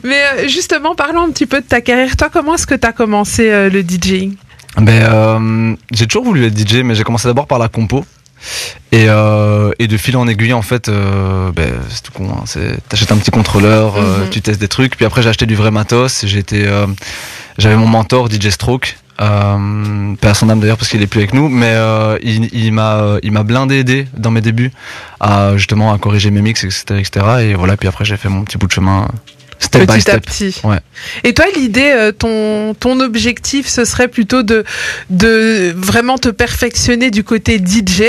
Mais 0.05 0.21
euh, 0.21 0.49
justement, 0.49 0.95
parlons 0.95 1.23
un 1.23 1.31
petit 1.31 1.47
peu 1.47 1.61
de 1.61 1.67
ta 1.67 1.81
carrière. 1.81 2.17
Toi, 2.17 2.29
comment 2.31 2.57
est-ce 2.57 2.67
que 2.67 2.75
tu 2.75 2.87
as 2.87 2.93
commencé 2.93 3.51
euh, 3.51 3.71
le 3.71 3.83
DJing 3.83 4.35
Ben, 4.81 5.03
euh, 5.03 5.75
j'ai 5.93 6.07
toujours 6.07 6.25
voulu 6.25 6.47
être 6.47 6.57
DJ, 6.57 6.83
mais 6.85 6.95
j'ai 6.95 7.03
commencé 7.05 7.27
d'abord 7.29 7.47
par 7.47 7.59
la 7.59 7.69
compo. 7.69 8.05
Et, 8.93 9.07
euh, 9.09 9.73
et 9.81 9.89
de 9.89 9.97
fil 9.97 10.17
en 10.17 10.29
aiguille, 10.29 10.53
en 10.53 10.63
fait, 10.63 10.89
euh, 10.89 11.51
ben, 11.53 11.73
c'est 11.91 12.03
tout 12.03 12.13
con. 12.13 12.29
Hein, 12.33 12.43
c'est- 12.47 12.79
T'achètes 12.89 13.11
un 13.11 13.17
petit 13.17 13.33
contrôleur, 13.33 13.97
euh, 13.97 14.25
Mhm. 14.25 14.31
tu 14.31 14.41
testes 14.41 14.61
des 14.61 14.69
trucs. 14.69 14.97
Puis 14.97 15.05
après, 15.05 15.23
j'ai 15.23 15.29
acheté 15.29 15.47
du 15.47 15.57
vrai 15.57 15.71
matos. 15.73 16.25
J'étais, 16.25 16.65
euh, 16.67 16.87
j'avais 17.59 17.77
mon 17.77 17.89
mentor 17.89 18.29
DJ 18.31 18.51
Stroke, 18.51 18.97
euh, 19.21 20.15
à 20.23 20.35
son 20.35 20.49
âme 20.49 20.61
d'ailleurs 20.61 20.77
parce 20.77 20.89
qu'il 20.89 21.03
est 21.03 21.09
plus 21.09 21.19
avec 21.19 21.35
nous. 21.35 21.49
Mais 21.49 21.73
euh, 21.73 22.17
il, 22.23 22.49
il 22.55 22.73
m'a, 22.73 22.95
euh, 22.99 23.19
il 23.25 23.33
m'a 23.33 23.43
blindé 23.43 23.79
aidé 23.81 24.07
dans 24.17 24.31
mes 24.31 24.41
débuts 24.41 24.71
à 25.19 25.57
justement 25.57 25.93
à 25.93 25.99
corriger 25.99 26.31
mes 26.31 26.41
mix, 26.41 26.63
etc., 26.63 26.85
etc. 27.01 27.27
Et 27.41 27.55
voilà. 27.55 27.77
Puis 27.77 27.89
après, 27.89 28.05
j'ai 28.05 28.17
fait 28.17 28.29
mon 28.29 28.43
petit 28.45 28.57
bout 28.57 28.69
de 28.69 28.73
chemin, 28.73 29.09
step 29.59 29.83
by 29.87 29.99
Petit 29.99 30.11
à 30.11 30.21
petit. 30.21 30.61
Ouais. 30.65 30.79
Et 31.25 31.35
toi, 31.35 31.45
l'idée, 31.57 31.93
euh, 31.95 32.13
ton, 32.13 32.75
ton 32.75 33.01
objectif, 33.01 33.67
ce 33.67 33.85
serait 33.85 34.09
plutôt 34.09 34.43
de, 34.43 34.65
de 35.11 35.73
vraiment 35.77 36.19
te 36.19 36.29
perfectionner 36.29 37.11
du 37.11 37.25
côté 37.25 37.59
DJ, 37.59 38.03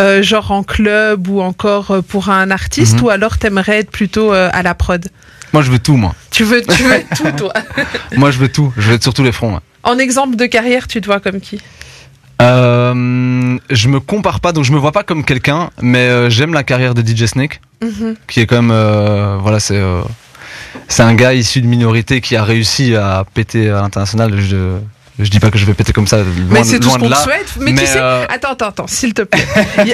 euh, 0.00 0.22
genre 0.22 0.50
en 0.52 0.62
club 0.62 1.28
ou 1.28 1.40
encore 1.40 1.90
euh, 1.90 2.00
pour 2.02 2.30
un 2.30 2.50
artiste, 2.50 2.96
Mhm. 2.98 3.02
ou 3.04 3.10
alors 3.10 3.38
t'aimerais 3.38 3.78
être 3.78 3.90
plutôt 3.90 4.32
à 4.32 4.62
la 4.62 4.74
prod? 4.74 5.06
Moi, 5.52 5.62
je 5.62 5.70
veux 5.70 5.78
tout, 5.78 5.96
moi. 5.96 6.14
Tu 6.30 6.44
veux, 6.44 6.62
tu 6.62 6.82
veux 6.82 7.02
tout, 7.16 7.30
toi? 7.36 7.52
moi, 8.16 8.30
je 8.30 8.38
veux 8.38 8.48
tout. 8.48 8.72
Je 8.76 8.88
veux 8.88 8.94
être 8.94 9.02
sur 9.02 9.14
tous 9.14 9.22
les 9.24 9.32
fronts. 9.32 9.54
ouais. 9.54 9.60
En 9.84 9.98
exemple 9.98 10.36
de 10.36 10.46
carrière, 10.46 10.88
tu 10.88 11.00
te 11.00 11.06
vois 11.06 11.20
comme 11.20 11.40
qui? 11.40 11.60
Euh, 12.42 13.58
je 13.70 13.88
me 13.88 14.00
compare 14.00 14.40
pas, 14.40 14.52
donc 14.52 14.64
je 14.64 14.72
me 14.72 14.78
vois 14.78 14.92
pas 14.92 15.02
comme 15.02 15.24
quelqu'un, 15.24 15.70
mais 15.80 16.06
euh, 16.08 16.28
j'aime 16.30 16.52
la 16.52 16.64
carrière 16.64 16.94
de 16.94 17.00
DJ 17.02 17.26
Snake, 17.26 17.60
Mhm. 17.82 18.16
qui 18.28 18.40
est 18.40 18.46
quand 18.46 18.56
même, 18.60 18.70
euh, 18.72 19.38
voilà, 19.40 19.58
c'est 19.60 19.80
c'est 20.88 21.02
un 21.02 21.14
gars 21.14 21.34
issu 21.34 21.60
de 21.62 21.66
minorité 21.66 22.20
qui 22.20 22.36
a 22.36 22.44
réussi 22.44 22.94
à 22.96 23.24
péter 23.34 23.70
à 23.70 23.82
l'international. 23.82 24.32
Je 25.18 25.30
dis 25.30 25.40
pas 25.40 25.50
que 25.50 25.56
je 25.58 25.64
vais 25.64 25.72
péter 25.74 25.92
comme 25.92 26.06
ça, 26.06 26.18
loin, 26.18 26.24
Mais 26.50 26.64
c'est 26.64 26.78
tout 26.78 26.90
ce 26.90 26.98
qu'on 26.98 27.08
te 27.08 27.14
souhaite. 27.16 27.54
Mais, 27.60 27.72
Mais, 27.72 27.80
tu 27.80 27.86
sais, 27.86 27.98
euh, 27.98 28.26
attends, 28.28 28.50
attends, 28.52 28.68
attends, 28.68 28.86
s'il 28.86 29.14
te 29.14 29.22
plaît. 29.22 29.46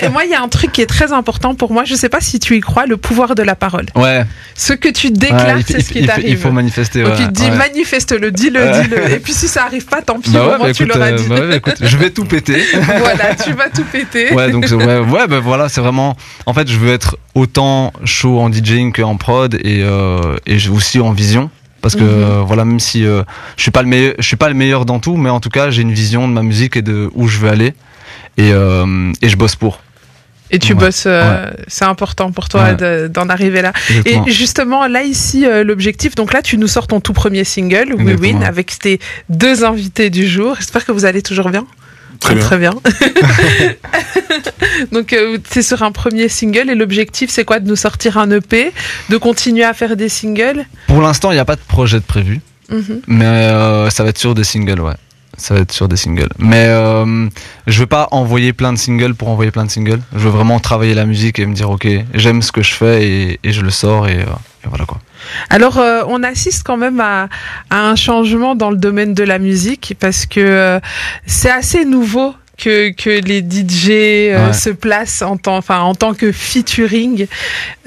A- 0.03 0.09
moi, 0.09 0.25
il 0.25 0.31
y 0.31 0.35
a 0.35 0.43
un 0.43 0.49
truc 0.49 0.73
qui 0.73 0.83
est 0.83 0.87
très 0.87 1.13
important 1.13 1.55
pour 1.55 1.73
moi. 1.73 1.85
Je 1.85 1.95
sais 1.95 2.09
pas 2.09 2.21
si 2.21 2.41
tu 2.41 2.57
y 2.57 2.61
crois, 2.61 2.87
le 2.87 2.97
pouvoir 2.97 3.35
de 3.37 3.43
la 3.43 3.55
parole. 3.55 3.87
Ouais, 3.95 4.25
Ce 4.57 4.73
que 4.73 4.89
tu 4.89 5.11
déclares, 5.11 5.59
c'est 5.67 5.81
ce 5.81 5.93
qui 5.93 6.05
t'arrive. 6.07 6.27
il 6.29 6.37
faut 6.37 6.51
manifester. 6.51 7.03
Donc 7.05 7.13
ouais, 7.15 7.19
il 7.21 7.33
te 7.33 7.43
ouais. 7.43 7.51
manifeste-le, 7.57 8.33
dis-le, 8.33 8.83
dis-le. 8.83 9.11
Et 9.13 9.19
puis 9.21 9.33
si 9.33 9.47
ça 9.49 9.65
arrive 9.65 9.85
pas, 9.87 10.03
tant 10.03 10.19
pis, 10.19 10.31
Bah 10.31 10.57
au 10.59 10.63
bah 10.65 10.73
tu 10.73 10.85
l'auras 10.87 11.13
euh, 11.13 11.17
dit. 11.17 11.29
bah 11.29 11.57
écoute, 11.57 11.77
je 11.81 11.97
vais 11.97 12.11
tout 12.11 12.25
péter. 12.25 12.63
voilà, 12.73 13.35
tu 13.37 13.53
vas 13.53 13.69
tout 13.69 13.85
péter. 13.85 14.33
ouais, 14.35 14.51
donc 14.51 14.67
ouais, 14.71 15.27
bah 15.29 15.41
voilà, 15.41 15.69
c'est 15.69 15.81
vraiment. 15.81 16.17
En 16.47 16.55
fait, 16.55 16.69
je 16.69 16.77
veux 16.79 16.93
être 16.93 17.17
autant 17.35 17.93
chaud 18.05 18.41
en 18.41 18.51
DJing 18.53 18.93
qu'en 18.93 19.17
prod 19.17 19.55
et 19.55 19.83
euh, 19.85 20.37
et 20.47 20.57
aussi 20.69 21.01
en 21.01 21.13
vision. 21.13 21.51
Parce 21.83 21.97
que 21.97 22.01
Mhm. 22.05 22.09
euh, 22.11 22.43
voilà, 22.47 22.65
même 22.65 22.81
si 22.81 23.05
euh, 23.05 23.23
je 23.57 23.63
suis 23.63 23.71
pas 23.73 23.83
le 23.83 23.89
meilleur, 23.89 24.15
je 24.19 24.25
suis 24.27 24.37
pas 24.37 24.49
le 24.49 24.55
meilleur 24.55 24.85
dans 24.87 25.01
tout, 25.01 25.17
mais 25.17 25.29
en 25.31 25.41
tout 25.41 25.51
cas, 25.51 25.69
j'ai 25.71 25.83
une 25.83 25.93
vision 25.93 26.29
de 26.29 26.33
ma 26.33 26.43
musique 26.43 26.77
et 26.77 26.83
de 26.83 27.11
où 27.15 27.27
je 27.29 27.39
veux 27.39 27.51
aller 27.51 27.75
et 28.39 28.53
euh, 28.53 29.13
et 29.21 29.29
je 29.29 29.37
bosse 29.37 29.57
pour. 29.57 29.81
Et 30.55 30.59
tu 30.59 30.75
Ouais. 30.75 30.79
bosses, 30.81 31.05
euh, 31.07 31.51
c'est 31.67 31.87
important 31.87 32.31
pour 32.31 32.49
toi 32.51 32.75
Ouais. 32.79 33.09
d'en 33.09 33.29
arriver 33.31 33.63
là. 33.63 33.73
Exactement. 33.89 34.27
Et 34.27 34.31
justement, 34.31 34.87
là 34.87 35.03
ici, 35.03 35.47
euh, 35.47 35.65
l'objectif, 35.65 36.15
donc 36.15 36.33
là, 36.35 36.43
tu 36.43 36.59
nous 36.59 36.69
sors 36.69 36.87
ton 36.87 37.01
tout 37.01 37.15
premier 37.15 37.43
single, 37.45 37.95
We. 37.95 38.17
Win, 38.21 38.45
avec 38.45 38.79
tes 38.79 39.01
deux 39.31 39.65
invités 39.65 40.11
du 40.11 40.27
jour. 40.29 40.57
J'espère 40.59 40.85
que 40.85 40.93
vous 40.93 41.05
allez 41.07 41.23
toujours 41.23 41.49
bien. 41.49 41.65
Très 42.23 42.35
bien. 42.35 42.45
Très 42.45 42.59
bien. 42.59 42.75
donc, 44.93 45.13
euh, 45.13 45.39
c'est 45.51 45.63
sur 45.63 45.83
un 45.83 45.93
premier 45.93 46.29
single 46.29 46.71
et 46.71 46.75
l'objectif, 46.75 47.31
c'est 47.31 47.45
quoi? 47.45 47.61
De 47.61 47.69
nous 47.69 47.77
sortir 47.77 48.19
un 48.19 48.31
EP, 48.31 48.73
de 49.11 49.17
continuer 49.17 49.65
à 49.65 49.73
faire 49.75 49.97
des 49.97 50.09
singles? 50.09 50.65
Pour 50.87 51.01
l'instant, 51.03 51.31
il 51.31 51.35
n'y 51.35 51.41
a 51.41 51.45
pas 51.45 51.57
de 51.57 51.61
projet 51.67 51.99
de 51.99 52.05
prévu, 52.05 52.41
Mhm. 52.71 53.03
mais 53.07 53.25
euh, 53.27 53.91
ça 53.91 54.03
va 54.03 54.11
être 54.11 54.19
sur 54.19 54.35
des 54.35 54.45
singles, 54.45 54.81
ouais. 54.81 54.95
Ça 55.39 55.55
va 55.55 55.61
être 55.61 55.73
sur 55.73 55.89
des 55.89 55.97
singles. 55.97 56.29
Mais 56.39 56.67
euh, 56.69 57.29
je 57.67 57.81
veux 57.81 57.87
pas 57.87 58.09
envoyer 58.13 58.53
plein 58.53 58.73
de 58.73 58.79
singles 58.79 59.15
pour 59.15 59.29
envoyer 59.29 59.51
plein 59.51 59.65
de 59.65 59.71
singles. 59.71 60.01
Je 60.13 60.19
veux 60.19 60.31
vraiment 60.31 60.61
travailler 60.61 60.95
la 60.95 61.07
musique 61.07 61.39
et 61.39 61.47
me 61.47 61.55
dire, 61.55 61.71
ok, 61.71 61.89
j'aime 62.15 62.43
ce 62.43 62.53
que 62.53 62.63
je 62.63 62.75
fais 62.75 63.03
et, 63.09 63.41
et 63.43 63.53
je 63.53 63.63
le 63.63 63.71
sors 63.71 64.07
et, 64.09 64.19
euh, 64.19 64.25
et 64.65 64.69
voilà 64.69 64.85
quoi. 64.85 64.99
Alors, 65.51 65.79
euh, 65.79 66.03
on 66.09 66.23
assiste 66.23 66.63
quand 66.65 66.77
même 66.77 67.01
à, 67.01 67.29
à 67.71 67.81
un 67.89 67.97
changement 67.97 68.55
dans 68.55 68.71
le 68.71 68.77
domaine 68.77 69.15
de 69.15 69.23
la 69.25 69.39
musique 69.39 69.95
parce 70.01 70.27
que 70.27 70.41
euh, 70.41 70.81
c'est 71.27 71.51
assez 71.51 71.85
nouveau. 71.85 72.35
Que, 72.59 72.91
que 72.91 73.09
les 73.11 73.41
DJ 73.41 73.89
euh, 73.91 74.47
Ouais. 74.49 74.53
se 74.53 74.71
placent 74.71 75.23
en 75.23 75.37
tant, 75.37 75.57
enfin, 75.57 75.81
en 75.81 75.95
tant 75.97 76.15
que 76.15 76.31
featuring. 76.31 77.27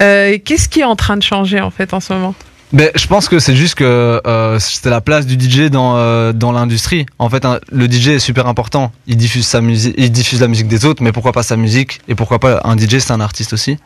Euh, 0.02 0.36
Qu'est-ce 0.44 0.68
qui 0.68 0.80
est 0.80 0.84
en 0.84 0.96
train 0.96 1.16
de 1.16 1.22
changer 1.22 1.60
en 1.60 1.70
fait 1.70 1.94
en 1.94 2.00
ce 2.00 2.12
moment? 2.12 2.34
Mais 2.72 2.90
je 2.94 3.06
pense 3.06 3.28
que 3.30 3.38
c'est 3.38 3.56
juste 3.56 3.76
que 3.76 4.20
euh, 4.26 4.58
c'est 4.58 4.90
la 4.90 5.00
place 5.00 5.24
du 5.24 5.34
DJ 5.40 5.70
dans 5.70 6.32
dans 6.34 6.52
l'industrie. 6.52 7.06
En 7.18 7.30
fait, 7.30 7.44
un- 7.46 7.60
le 7.72 7.86
DJ 7.90 8.08
est 8.08 8.18
super 8.18 8.48
important. 8.48 8.92
Il 9.06 9.16
diffuse 9.16 9.46
sa 9.46 9.62
musique, 9.62 9.94
il 9.96 10.10
diffuse 10.12 10.40
la 10.42 10.48
musique 10.48 10.68
des 10.68 10.84
autres, 10.84 11.02
mais 11.02 11.12
pourquoi 11.12 11.32
pas 11.32 11.44
sa 11.44 11.56
musique? 11.56 12.00
Et 12.08 12.14
pourquoi 12.14 12.38
pas 12.40 12.60
un 12.64 12.76
DJ 12.76 12.98
C'est 12.98 13.12
un 13.12 13.20
artiste 13.20 13.52
aussi. 13.54 13.78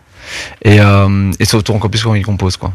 Et 0.64 0.78
et 1.38 1.44
surtout 1.44 1.72
encore 1.72 1.90
plus 1.90 2.02
quand 2.02 2.14
il 2.14 2.24
compose 2.24 2.56
quoi. 2.56 2.72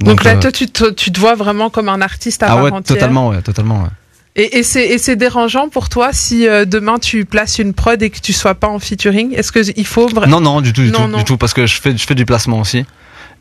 Donc, 0.00 0.24
là, 0.24 0.32
euh, 0.36 0.40
toi, 0.40 0.52
tu 0.52 0.66
te, 0.68 0.90
tu 0.90 1.10
te 1.10 1.18
vois 1.18 1.34
vraiment 1.34 1.70
comme 1.70 1.88
un 1.88 2.00
artiste 2.00 2.42
à 2.42 2.46
ah 2.46 2.48
part 2.54 2.64
ouais, 2.64 2.70
entière. 2.72 2.96
totalement, 2.96 3.28
ouais, 3.30 3.42
totalement. 3.42 3.82
Ouais. 3.82 3.88
Et, 4.36 4.58
et 4.58 4.62
c'est 4.62 5.16
dérangeant 5.16 5.68
pour 5.68 5.88
toi 5.88 6.10
si 6.12 6.46
euh, 6.46 6.64
demain 6.64 6.98
tu 7.00 7.24
places 7.24 7.58
une 7.58 7.74
prod 7.74 8.00
et 8.00 8.10
que 8.10 8.20
tu 8.20 8.32
sois 8.32 8.54
pas 8.54 8.68
en 8.68 8.78
featuring? 8.78 9.34
Est-ce 9.34 9.50
que 9.50 9.60
il 9.76 9.86
faut 9.86 10.08
Non, 10.28 10.40
non, 10.40 10.60
du 10.60 10.72
tout, 10.72 10.82
du 10.82 10.90
Non, 10.92 11.00
tout, 11.06 11.08
non. 11.08 11.18
du 11.18 11.24
tout, 11.24 11.36
parce 11.36 11.52
que 11.54 11.66
je 11.66 11.80
fais, 11.80 11.96
je 11.96 12.06
fais 12.06 12.14
du 12.14 12.24
placement 12.24 12.60
aussi. 12.60 12.84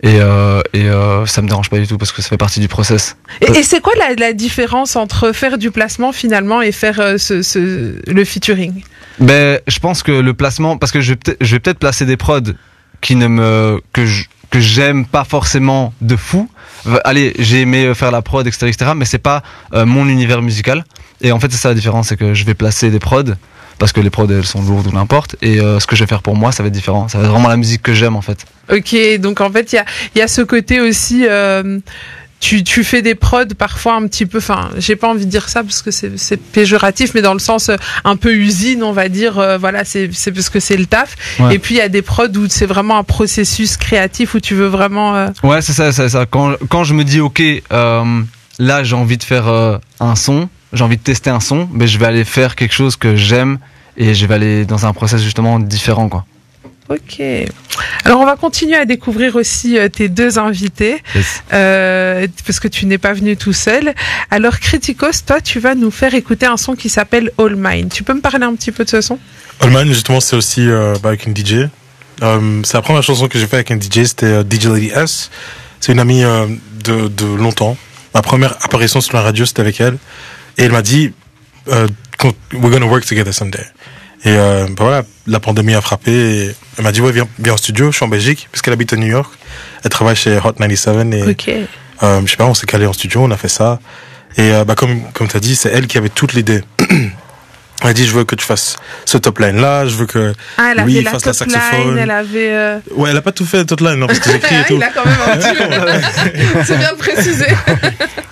Et, 0.03 0.19
euh, 0.19 0.61
et 0.73 0.83
euh, 0.89 1.25
ça 1.25 1.41
me 1.41 1.47
dérange 1.47 1.69
pas 1.71 1.77
du 1.79 1.87
tout 1.87 1.97
parce 1.97 2.11
que 2.11 2.21
ça 2.21 2.29
fait 2.29 2.37
partie 2.37 2.59
du 2.59 2.67
process. 2.67 3.17
Et, 3.41 3.59
et 3.59 3.63
c'est 3.63 3.79
quoi 3.81 3.93
la, 3.97 4.13
la 4.15 4.33
différence 4.33 4.95
entre 4.95 5.31
faire 5.31 5.57
du 5.57 5.71
placement 5.71 6.11
finalement 6.11 6.61
et 6.61 6.71
faire 6.71 6.99
euh, 6.99 7.17
ce, 7.17 7.41
ce- 7.41 7.95
le 8.07 8.25
featuring? 8.25 8.83
Ben, 9.19 9.59
je 9.67 9.79
pense 9.79 10.03
que 10.03 10.11
le 10.11 10.33
placement, 10.35 10.77
parce 10.77 10.91
que 10.91 11.01
je 11.01 11.11
vais 11.11 11.15
peut-être, 11.15 11.37
je 11.41 11.55
vais 11.55 11.59
peut-être 11.59 11.79
placer 11.79 12.05
des 12.05 12.17
prods 12.17 12.41
qui 13.01 13.15
ne 13.15 13.27
me, 13.27 13.81
que 13.93 14.05
je, 14.05 14.25
que 14.49 14.59
j'aime 14.59 15.05
pas 15.05 15.23
forcément 15.23 15.93
de 16.01 16.15
fou. 16.15 16.49
Euh, 16.87 16.99
Allez, 17.03 17.33
j'ai 17.39 17.61
aimé 17.61 17.93
faire 17.95 18.11
la 18.11 18.21
prod, 18.21 18.45
etc., 18.47 18.67
etc., 18.67 18.91
mais 18.95 19.05
c'est 19.05 19.17
pas 19.17 19.43
euh, 19.73 19.85
mon 19.85 20.07
univers 20.07 20.41
musical. 20.41 20.85
Et 21.21 21.31
en 21.31 21.39
fait, 21.39 21.51
c'est 21.51 21.57
ça 21.57 21.69
la 21.69 21.75
différence, 21.75 22.09
c'est 22.09 22.17
que 22.17 22.33
je 22.33 22.45
vais 22.45 22.53
placer 22.53 22.89
des 22.89 22.99
prods 22.99 23.23
parce 23.79 23.91
que 23.91 24.01
les 24.01 24.09
prods 24.09 24.27
elles 24.29 24.45
sont 24.45 24.61
lourdes 24.63 24.87
ou 24.87 24.91
n'importe. 24.91 25.35
Et 25.41 25.59
euh, 25.59 25.79
ce 25.79 25.85
que 25.85 25.95
je 25.95 26.03
vais 26.03 26.07
faire 26.07 26.21
pour 26.23 26.35
moi, 26.35 26.51
ça 26.51 26.63
va 26.63 26.67
être 26.67 26.73
différent. 26.73 27.07
Ça 27.07 27.17
va 27.19 27.25
être 27.25 27.31
vraiment 27.31 27.49
la 27.49 27.57
musique 27.57 27.83
que 27.83 27.93
j'aime 27.93 28.15
en 28.15 28.21
fait. 28.21 28.45
Ok, 28.71 28.95
donc 29.19 29.39
en 29.41 29.51
fait 29.51 29.71
il 29.71 29.75
y 29.75 29.79
a, 29.79 29.85
y 30.15 30.21
a 30.21 30.27
ce 30.27 30.41
côté 30.41 30.79
aussi. 30.79 31.25
euh, 31.27 31.79
tu, 32.39 32.63
tu 32.63 32.83
fais 32.83 33.01
des 33.01 33.15
prods 33.15 33.45
parfois 33.57 33.95
un 33.95 34.07
petit 34.07 34.25
peu, 34.27 34.37
enfin, 34.37 34.69
j'ai 34.77 34.95
pas 34.95 35.07
envie 35.09 35.25
de 35.25 35.31
dire 35.31 35.49
ça 35.49 35.63
parce 35.63 35.81
que 35.81 35.89
c'est 35.91 36.37
péjoratif, 36.37 37.13
mais 37.15 37.21
dans 37.21 37.33
le 37.33 37.39
sens 37.39 37.69
euh, 37.69 37.77
un 38.03 38.15
peu 38.15 38.33
usine, 38.35 38.83
on 38.83 38.91
va 38.91 39.09
dire, 39.09 39.39
euh, 39.39 39.57
voilà, 39.57 39.83
c'est 39.83 40.09
c'est 40.13 40.31
parce 40.31 40.49
que 40.49 40.59
c'est 40.59 40.77
le 40.77 40.85
taf. 40.85 41.15
Ouais. 41.39 41.55
Et 41.55 41.59
puis 41.59 41.75
il 41.75 41.77
y 41.79 41.81
a 41.81 41.89
des 41.89 42.01
prods 42.03 42.27
où 42.37 42.45
c'est 42.47 42.67
vraiment 42.67 42.97
un 42.99 43.03
processus 43.03 43.75
créatif 43.77 44.35
où 44.35 44.39
tu 44.39 44.53
veux 44.53 44.67
vraiment. 44.67 45.15
euh, 45.15 45.29
Ouais, 45.43 45.61
c'est 45.61 45.73
ça, 45.73 45.91
c'est 45.91 46.09
ça. 46.09 46.25
Quand, 46.27 46.53
quand 46.69 46.83
je 46.83 46.93
me 46.93 47.03
dis, 47.03 47.19
ok, 47.21 47.41
euh, 47.71 48.21
là 48.59 48.83
j'ai 48.83 48.95
envie 48.95 49.17
de 49.17 49.23
faire 49.23 49.47
un 49.99 50.15
son, 50.15 50.47
j'ai 50.73 50.83
envie 50.83 50.97
de 50.97 51.01
tester 51.03 51.29
un 51.31 51.39
son, 51.39 51.67
mais 51.73 51.87
je 51.87 51.97
vais 51.97 52.05
aller 52.05 52.23
faire 52.23 52.55
quelque 52.55 52.73
chose 52.73 52.95
que 52.97 53.15
j'aime 53.15 53.57
et 53.97 54.13
je 54.13 54.25
vais 54.27 54.35
aller 54.35 54.65
dans 54.65 54.85
un 54.85 54.93
process 54.93 55.21
justement 55.23 55.59
différent, 55.59 56.07
quoi. 56.07 56.23
Ok. 56.89 57.21
Alors 58.05 58.21
on 58.21 58.25
va 58.25 58.37
continuer 58.37 58.75
à 58.77 58.85
découvrir 58.85 59.35
aussi 59.35 59.77
euh, 59.77 59.89
tes 59.89 60.07
deux 60.07 60.39
invités, 60.39 61.03
euh, 61.53 62.27
parce 62.45 62.59
que 62.59 62.69
tu 62.69 62.85
n'es 62.85 62.97
pas 62.97 63.13
venu 63.13 63.35
tout 63.35 63.51
seul. 63.53 63.93
Alors 64.31 64.59
Criticos, 64.59 65.23
toi 65.25 65.41
tu 65.41 65.59
vas 65.59 65.75
nous 65.75 65.91
faire 65.91 66.13
écouter 66.15 66.45
un 66.45 66.55
son 66.55 66.75
qui 66.75 66.87
s'appelle 66.87 67.31
All 67.37 67.55
Mine. 67.57 67.89
Tu 67.89 68.03
peux 68.03 68.13
me 68.13 68.21
parler 68.21 68.45
un 68.45 68.55
petit 68.55 68.71
peu 68.71 68.85
de 68.85 68.89
ce 68.89 69.01
son? 69.01 69.19
Allman, 69.59 69.85
justement, 69.87 70.21
c'est 70.21 70.35
aussi 70.35 70.67
euh, 70.69 70.95
bah, 71.03 71.09
avec 71.09 71.25
une 71.25 71.35
DJ. 71.35 71.67
Euh, 72.23 72.61
c'est 72.63 72.75
la 72.75 72.81
première 72.81 73.03
chanson 73.03 73.27
que 73.27 73.37
j'ai 73.37 73.47
fait 73.47 73.57
avec 73.57 73.71
un 73.71 73.79
DJ, 73.79 74.05
c'était 74.05 74.41
DJ 74.41 74.67
Lady 74.67 74.91
S. 74.95 75.29
C'est 75.79 75.91
une 75.91 75.99
amie 75.99 76.23
de, 76.23 77.07
de 77.07 77.25
longtemps. 77.25 77.77
Ma 78.15 78.21
première 78.21 78.53
apparition 78.63 79.01
sur 79.01 79.15
la 79.15 79.21
radio, 79.21 79.45
c'était 79.45 79.61
avec 79.61 79.79
elle. 79.81 79.97
Et 80.57 80.63
elle 80.63 80.71
m'a 80.71 80.81
dit, 80.81 81.11
we're 81.67 82.71
gonna 82.71 82.87
work 82.87 83.05
together 83.05 83.33
someday. 83.33 83.65
Et 84.25 84.29
euh, 84.29 84.65
bah 84.69 84.73
voilà, 84.83 85.03
la 85.27 85.39
pandémie 85.39 85.73
a 85.75 85.81
frappé. 85.81 86.11
Et 86.11 86.55
elle 86.77 86.83
m'a 86.83 86.91
dit, 86.91 87.01
ouais, 87.01 87.11
viens, 87.11 87.27
viens 87.39 87.53
en 87.53 87.57
studio. 87.57 87.91
Je 87.91 87.97
suis 87.97 88.05
en 88.05 88.09
Belgique, 88.09 88.47
puisqu'elle 88.51 88.73
habite 88.73 88.93
à 88.93 88.97
New 88.97 89.07
York. 89.07 89.31
Elle 89.83 89.89
travaille 89.89 90.15
chez 90.15 90.37
Hot 90.37 90.53
97. 90.53 91.13
Et, 91.13 91.23
Ok. 91.31 91.49
euh, 92.03 92.21
je 92.25 92.31
sais 92.31 92.37
pas, 92.37 92.45
on 92.45 92.53
s'est 92.53 92.65
calé 92.67 92.85
en 92.85 92.93
studio, 92.93 93.21
on 93.23 93.31
a 93.31 93.37
fait 93.37 93.47
ça. 93.47 93.79
Et 94.37 94.51
euh, 94.53 94.65
bah, 94.65 94.75
comme, 94.75 95.01
comme 95.13 95.27
tu 95.27 95.37
as 95.37 95.39
dit, 95.39 95.55
c'est 95.55 95.69
elle 95.69 95.87
qui 95.87 95.97
avait 95.97 96.09
toute 96.09 96.33
l'idée. 96.33 96.61
elle 97.83 97.89
a 97.89 97.93
dit, 97.93 98.05
je 98.07 98.11
veux 98.11 98.23
que 98.23 98.35
tu 98.35 98.45
fasses 98.45 98.75
ce 99.05 99.17
top 99.17 99.39
line 99.39 99.61
là, 99.61 99.85
je 99.85 99.95
veux 99.95 100.05
que. 100.05 100.33
Ah, 100.57 100.71
elle 100.71 101.03
la 101.03 101.11
fasse 101.11 101.25
la 101.25 101.33
top 101.33 101.49
saxophone. 101.51 101.87
line, 101.89 101.97
elle 101.99 102.11
avait. 102.11 102.51
euh, 102.51 102.79
Ouais, 102.95 103.11
elle 103.11 103.17
a 103.17 103.21
pas 103.21 103.31
tout 103.31 103.45
fait 103.45 103.63
toute 103.65 103.81
line, 103.81 103.95
non, 103.95 104.07
parce 104.07 104.19
que 104.19 104.31
j'écris 104.31 104.55
et 104.55 104.59
Ah, 104.59 104.63
tout. 104.67 104.75
il 104.77 104.83
a 104.83 104.89
quand 104.89 105.05
même. 105.05 106.01
C'est 106.65 106.77
bien 106.77 106.91
de 106.93 106.97
préciser. 106.97 107.47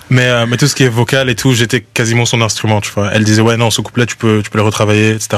Mais, 0.08 0.26
euh, 0.28 0.46
mais 0.48 0.56
tout 0.56 0.68
ce 0.68 0.76
qui 0.76 0.84
est 0.84 0.88
vocal 0.88 1.28
et 1.30 1.34
tout, 1.34 1.52
j'étais 1.52 1.80
quasiment 1.80 2.24
son 2.26 2.40
instrument, 2.40 2.80
tu 2.80 2.92
vois. 2.94 3.10
Elle 3.12 3.24
disait, 3.24 3.42
ouais, 3.42 3.56
non, 3.56 3.72
ce 3.72 3.80
couplet, 3.80 4.06
tu 4.06 4.14
peux, 4.16 4.40
tu 4.42 4.50
peux 4.50 4.58
le 4.58 4.62
retravailler, 4.64 5.10
etc. 5.10 5.30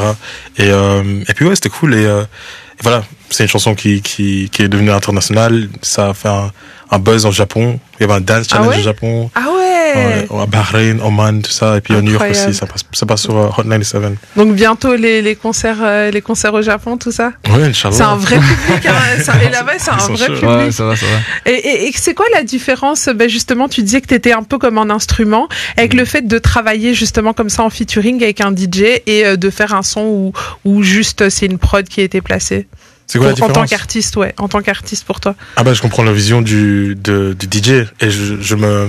Et, 0.58 0.64
euh, 0.70 1.02
et 1.26 1.32
puis, 1.32 1.46
ouais, 1.46 1.54
c'était 1.54 1.70
cool. 1.70 1.94
Et, 1.94 2.04
euh, 2.04 2.20
et 2.24 2.82
voilà, 2.82 3.02
c'est 3.30 3.44
une 3.44 3.48
chanson 3.48 3.74
qui, 3.74 4.02
qui, 4.02 4.50
qui 4.52 4.62
est 4.62 4.68
devenue 4.68 4.90
internationale. 4.90 5.68
Ça 5.80 6.10
a 6.10 6.14
fait 6.14 6.28
un, 6.28 6.52
un 6.90 6.98
buzz 6.98 7.24
au 7.24 7.32
Japon. 7.32 7.80
Il 7.98 8.02
y 8.02 8.04
avait 8.04 8.12
un 8.12 8.20
dance 8.20 8.46
Ah 8.50 8.56
challenge 8.56 8.74
ouais? 8.74 8.80
au 8.80 8.84
Japon. 8.84 9.30
Ah 9.34 9.46
ouais? 9.56 9.77
Ouais, 9.94 10.42
à 10.42 10.46
Bahreïn, 10.46 11.00
Oman, 11.00 11.42
tout 11.42 11.50
ça. 11.50 11.76
Et 11.76 11.80
puis, 11.80 11.94
à 11.94 12.00
New 12.02 12.12
York 12.12 12.26
aussi. 12.30 12.54
Ça 12.54 12.66
passe, 12.66 12.82
ça 12.92 13.06
passe 13.06 13.22
sur 13.22 13.34
Hot 13.34 13.62
97. 13.62 14.02
Donc 14.36 14.54
bientôt 14.54 14.94
les, 14.94 15.22
les 15.22 15.34
concerts, 15.36 15.78
euh, 15.80 16.10
les 16.10 16.20
concerts 16.22 16.54
au 16.54 16.62
Japon, 16.62 16.96
tout 16.96 17.12
ça? 17.12 17.32
Ouais, 17.50 17.62
Inch'Allah. 17.64 17.96
C'est 17.96 18.02
un 18.02 18.16
vrai 18.16 18.36
public. 18.36 18.86
Hein. 18.86 18.92
Ça- 19.22 19.42
Et 19.42 19.48
là-bas, 19.50 19.72
c'est 19.78 19.90
un 19.90 19.96
vrai 19.96 20.26
public. 20.26 20.44
Ouais, 20.44 20.70
ça 20.72 20.84
va, 20.84 20.96
ça 20.96 21.06
va. 21.06 21.50
Et, 21.50 21.54
et- 21.56 21.88
et 21.88 21.92
c'est 21.96 22.14
quoi 22.14 22.26
la 22.34 22.42
différence? 22.42 23.08
Ben 23.14 23.28
Justement, 23.28 23.68
tu 23.68 23.82
disais 23.82 24.00
que 24.00 24.06
tu 24.06 24.14
étais 24.14 24.32
un 24.32 24.42
peu 24.42 24.58
comme 24.58 24.78
un 24.78 24.90
instrument, 24.90 25.48
avec 25.76 25.94
le 25.94 26.04
fait 26.04 26.26
de 26.26 26.38
travailler 26.38 26.94
justement 26.94 27.32
comme 27.32 27.48
ça 27.50 27.62
en 27.62 27.70
featuring 27.70 28.22
avec 28.22 28.40
un 28.40 28.52
DJ 28.54 29.00
et 29.06 29.26
euh, 29.26 29.36
de 29.36 29.50
faire 29.50 29.74
un 29.74 29.82
son 29.82 30.02
où, 30.02 30.32
où 30.64 30.82
juste 30.82 31.22
euh, 31.22 31.30
c'est 31.30 31.46
une 31.46 31.58
prod 31.58 31.86
qui 31.88 32.00
a 32.00 32.04
été 32.04 32.20
placée? 32.20 32.66
C'est 33.06 33.18
quoi 33.18 33.28
la 33.28 33.34
Pour- 33.34 33.44
en 33.44 33.46
tant 33.46 33.62
différence? 33.62 33.70
qu'artiste, 33.70 34.16
ouais, 34.16 34.34
en 34.38 34.48
tant 34.48 34.60
qu'artiste 34.60 35.04
pour 35.04 35.20
toi. 35.20 35.34
Ah 35.56 35.62
bah 35.64 35.72
je 35.72 35.80
comprends 35.80 36.02
la 36.02 36.12
vision 36.12 36.42
du, 36.42 36.94
de, 36.94 37.34
du 37.38 37.46
DJ 37.58 37.86
et 38.00 38.10
je, 38.10 38.40
je 38.40 38.54
me... 38.54 38.88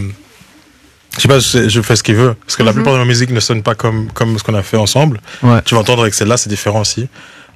Je 1.16 1.22
sais 1.22 1.28
pas, 1.28 1.39
je, 1.39 1.68
je 1.70 1.82
fais 1.82 1.96
ce 1.96 2.04
qu'il 2.04 2.16
veut. 2.16 2.36
Parce 2.46 2.56
que 2.56 2.63
la 2.63 2.72
Mhm. 2.72 2.75
plupart 2.75 2.94
de 2.94 3.00
ma 3.00 3.06
musique 3.06 3.32
ne 3.32 3.39
sonne 3.39 3.63
pas 3.63 3.75
comme, 3.75 4.12
comme 4.13 4.38
ce 4.38 4.44
qu'on 4.44 4.54
a 4.54 4.63
fait 4.63 4.78
ensemble. 4.78 5.20
Ouais. 5.44 5.62
Tu 5.66 5.74
vas 5.75 5.82
entendre 5.82 6.01
avec 6.04 6.13
celle-là, 6.13 6.38
c'est 6.38 6.50
différent 6.50 6.82
aussi. 6.82 7.08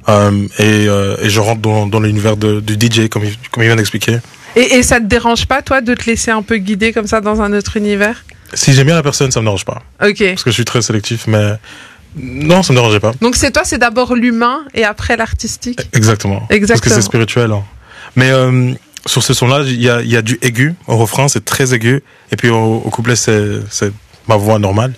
Euh, 0.10 0.48
et, 0.60 0.88
euh, 0.90 1.16
et 1.22 1.30
je 1.30 1.40
rentre 1.40 1.62
dans, 1.62 1.86
dans 1.88 2.00
l'univers 2.00 2.36
de- 2.36 2.60
du 2.60 2.74
DJ, 2.76 3.08
comme 3.10 3.24
il, 3.24 3.36
comme 3.52 3.64
il 3.64 3.68
vient 3.68 3.76
d'expliquer. 3.76 4.18
Et, 4.56 4.76
et 4.76 4.84
ça 4.84 5.00
te 5.00 5.06
dérange 5.06 5.46
pas, 5.46 5.62
toi, 5.62 5.82
de 5.82 5.94
te 5.94 6.06
laisser 6.06 6.32
un 6.32 6.42
peu 6.42 6.58
guider 6.58 6.92
comme 6.92 7.08
ça 7.08 7.22
dans 7.22 7.42
un 7.42 7.54
autre 7.54 7.78
univers? 7.78 8.26
Si 8.54 8.74
j'aime 8.74 8.88
bien 8.88 8.96
la 8.96 9.04
personne, 9.04 9.32
ça 9.32 9.40
me 9.40 9.46
dérange 9.46 9.66
pas. 9.66 9.82
Ok. 10.04 10.18
Parce 10.26 10.44
que 10.44 10.50
je 10.50 10.56
suis 10.56 10.66
très 10.66 10.82
sélectif, 10.82 11.26
mais 11.28 11.54
non, 12.16 12.62
ça 12.64 12.74
me 12.74 12.78
dérangeait 12.78 13.00
pas. 13.00 13.14
Donc 13.22 13.36
c'est 13.36 13.52
toi, 13.52 13.64
c'est 13.66 13.78
d'abord 13.80 14.14
l'humain 14.16 14.60
et 14.76 14.84
après 14.84 15.16
l'artistique? 15.16 15.80
Exactement. 15.94 16.40
Parce 16.40 16.50
que 16.50 16.56
Exactement. 16.56 16.96
c'est 16.96 17.02
spirituel. 17.02 17.52
hein. 17.52 17.64
Mais 18.16 18.30
euh, 18.30 18.74
sur 19.06 19.24
ce 19.24 19.34
son-là, 19.34 19.64
il 19.66 19.82
y 19.82 19.90
a, 19.90 20.02
y 20.02 20.16
a 20.16 20.22
du 20.22 20.38
aigu. 20.42 20.76
Au 20.88 20.98
refrain, 20.98 21.28
c'est 21.28 21.44
très 21.44 21.74
aigu. 21.74 22.02
Et 22.32 22.36
puis 22.36 22.50
au, 22.50 22.76
au 22.86 22.90
couplet, 22.90 23.16
c'est 23.16 23.60
c'est 23.70 23.92
ma 24.28 24.38
voix 24.38 24.60
normale. 24.60 24.94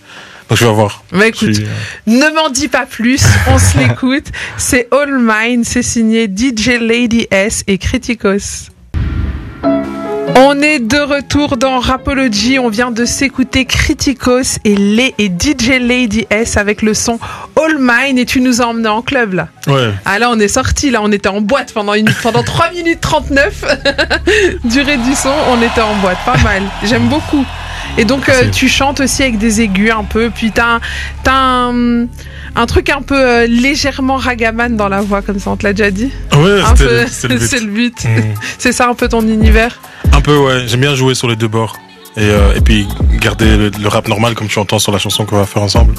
Donc 0.50 0.60
je 0.60 0.66
vais 0.66 0.74
voir. 0.74 1.04
Bah 1.12 1.28
écoute, 1.28 1.56
suis, 1.56 1.66
euh, 1.66 1.70
ne 2.06 2.36
m'en 2.36 2.50
dis 2.50 2.68
pas 2.68 2.86
plus, 2.86 3.24
on 3.48 3.58
se 3.58 3.78
l'écoute. 3.80 4.28
C'est 4.58 4.88
All 4.92 5.18
Mine, 5.20 5.64
c'est 5.64 5.82
signé 5.82 6.28
DJ 6.28 6.80
Lady 6.80 7.28
S 7.32 7.64
et 7.68 7.78
Criticos. 7.80 8.70
On 10.38 10.62
est 10.62 10.80
de 10.80 10.98
retour 10.98 11.56
dans 11.56 11.80
Rapology. 11.80 12.60
On 12.60 12.68
vient 12.68 12.92
de 12.92 13.06
s'écouter 13.06 13.64
Criticos 13.64 14.60
et, 14.66 14.76
les, 14.76 15.16
et 15.18 15.28
DJ 15.28 15.80
Lady 15.80 16.28
S 16.30 16.58
avec 16.58 16.82
le 16.82 16.94
son 16.94 17.20
All 17.56 17.78
Mine. 17.80 18.18
Et 18.18 18.26
tu 18.26 18.42
nous 18.42 18.62
as 18.62 18.66
emmenés 18.66 18.90
en 18.90 19.02
club 19.02 19.34
là. 19.34 19.48
Ouais. 19.68 19.92
Ah 20.04 20.20
là, 20.20 20.30
on 20.30 20.38
est 20.38 20.50
sorti 20.50 20.92
là. 20.92 21.00
On 21.02 21.12
était 21.14 21.30
en 21.30 21.40
boîte 21.40 21.72
pendant, 21.72 21.94
une, 21.94 22.10
pendant 22.22 22.44
3 22.44 22.72
minutes 22.72 23.00
39. 23.00 23.64
Durée 24.66 24.98
du 24.98 25.16
son, 25.16 25.32
on 25.52 25.62
était 25.62 25.80
en 25.80 25.96
boîte. 26.02 26.18
Pas 26.26 26.38
mal. 26.44 26.64
J'aime 26.84 27.08
beaucoup. 27.08 27.46
Et 27.98 28.04
donc, 28.04 28.28
euh, 28.28 28.50
tu 28.52 28.68
chantes 28.68 29.00
aussi 29.00 29.24
avec 29.24 29.38
des 29.38 29.62
aigus 29.62 29.92
un 29.92 30.04
peu. 30.04 30.30
Puis 30.36 30.52
t'as 30.52 30.76
un, 30.76 30.80
t'as 31.24 31.32
un, 31.34 32.08
Un 32.58 32.66
truc 32.66 32.90
un 32.90 33.02
peu 33.02 33.18
euh, 33.18 33.48
légèrement 33.48 34.18
ragaman 34.18 34.76
dans 34.76 34.90
la 34.90 35.00
voix, 35.00 35.22
comme 35.22 35.40
ça, 35.40 35.52
on 35.52 35.56
te 35.56 35.64
l'a 35.64 35.72
déjà 35.72 35.92
dit 35.92 36.12
Ouais, 36.34 36.60
le 36.80 37.06
c'est 37.10 37.30
le 37.30 37.68
but. 37.68 38.04
Mm. 38.04 38.34
C'est 38.58 38.74
ça 38.74 38.90
un 38.90 38.96
peu 38.96 39.08
ton 39.08 39.22
univers 39.22 39.80
Un 40.14 40.22
peu, 40.22 40.38
ouais. 40.38 40.68
J'aime 40.68 40.82
bien 40.82 40.96
jouer 40.96 41.16
sur 41.16 41.28
les 41.28 41.36
deux 41.36 41.48
bords. 41.48 41.78
Et, 42.18 42.22
euh, 42.22 42.60
puis 42.64 42.88
garder 43.20 43.58
le, 43.58 43.70
le 43.70 43.88
rap 43.90 44.08
normal 44.08 44.36
comme 44.36 44.48
tu 44.48 44.60
entends 44.60 44.80
sur 44.80 44.92
la 44.92 45.00
chanson 45.00 45.26
qu'on 45.26 45.38
va 45.38 45.46
faire 45.46 45.62
ensemble. 45.64 45.96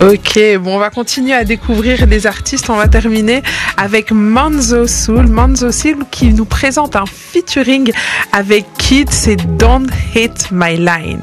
Ok, 0.00 0.40
bon, 0.60 0.76
on 0.76 0.78
va 0.78 0.88
continuer 0.88 1.34
à 1.34 1.44
découvrir 1.44 2.06
les 2.06 2.26
artistes. 2.26 2.70
On 2.70 2.76
va 2.76 2.88
terminer 2.88 3.42
avec 3.76 4.12
Manzo 4.12 4.86
Soul. 4.86 5.26
Manzo 5.26 5.70
Soul 5.72 6.04
qui 6.10 6.32
nous 6.32 6.46
présente 6.46 6.96
un 6.96 7.04
featuring 7.06 7.92
avec 8.32 8.64
Kid, 8.78 9.10
c'est 9.10 9.36
Don't 9.58 9.88
Hit 10.14 10.48
My 10.50 10.76
Line. 10.76 11.22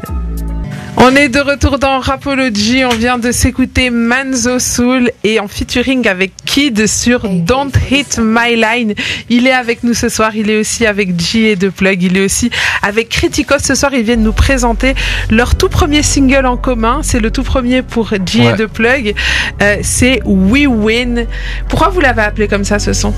On 1.00 1.16
est 1.16 1.30
de 1.30 1.40
retour 1.40 1.78
dans 1.78 2.00
Rapology. 2.00 2.84
On 2.84 2.90
vient 2.96 3.20
de 3.20 3.32
s'écouter 3.32 3.92
Manzo 3.92 4.58
Soul 4.58 5.12
et 5.24 5.40
en 5.40 5.48
featuring 5.48 6.08
avec 6.08 6.32
Kid 6.44 6.88
sur 6.88 7.22
Don't 7.30 7.70
Hit 7.92 8.20
My 8.20 8.56
Line. 8.56 8.96
Il 9.30 9.46
est 9.46 9.54
avec 9.54 9.84
nous 9.84 9.94
ce 9.94 10.10
soir. 10.10 10.36
Il 10.36 10.50
est 10.50 10.60
aussi 10.60 10.88
avec 10.88 11.20
G 11.20 11.52
et 11.52 11.56
de 11.56 11.70
Plug. 11.70 12.02
Il 12.02 12.18
est 12.18 12.26
aussi 12.26 12.50
avec 12.82 13.10
Criticos. 13.10 13.60
Ce 13.60 13.76
soir, 13.76 13.94
ils 13.94 14.02
viennent 14.02 14.24
nous 14.24 14.34
présenter 14.34 14.96
leur 15.30 15.54
tout 15.56 15.70
premier 15.70 16.02
single 16.02 16.48
en 16.48 16.58
commun. 16.58 17.02
C'est 17.04 17.20
le 17.20 17.30
tout 17.30 17.44
premier 17.44 17.84
pour 17.84 18.10
G 18.26 18.44
et 18.44 18.54
de 18.54 18.66
Plug. 18.66 19.14
Euh, 19.62 19.78
c'est 19.84 20.22
We 20.26 20.66
Win. 20.68 21.28
Pourquoi 21.70 21.90
vous 21.90 22.00
l'avez 22.00 22.24
appelé 22.24 22.48
comme 22.48 22.64
ça 22.64 22.80
ce 22.80 22.94
son? 22.94 23.14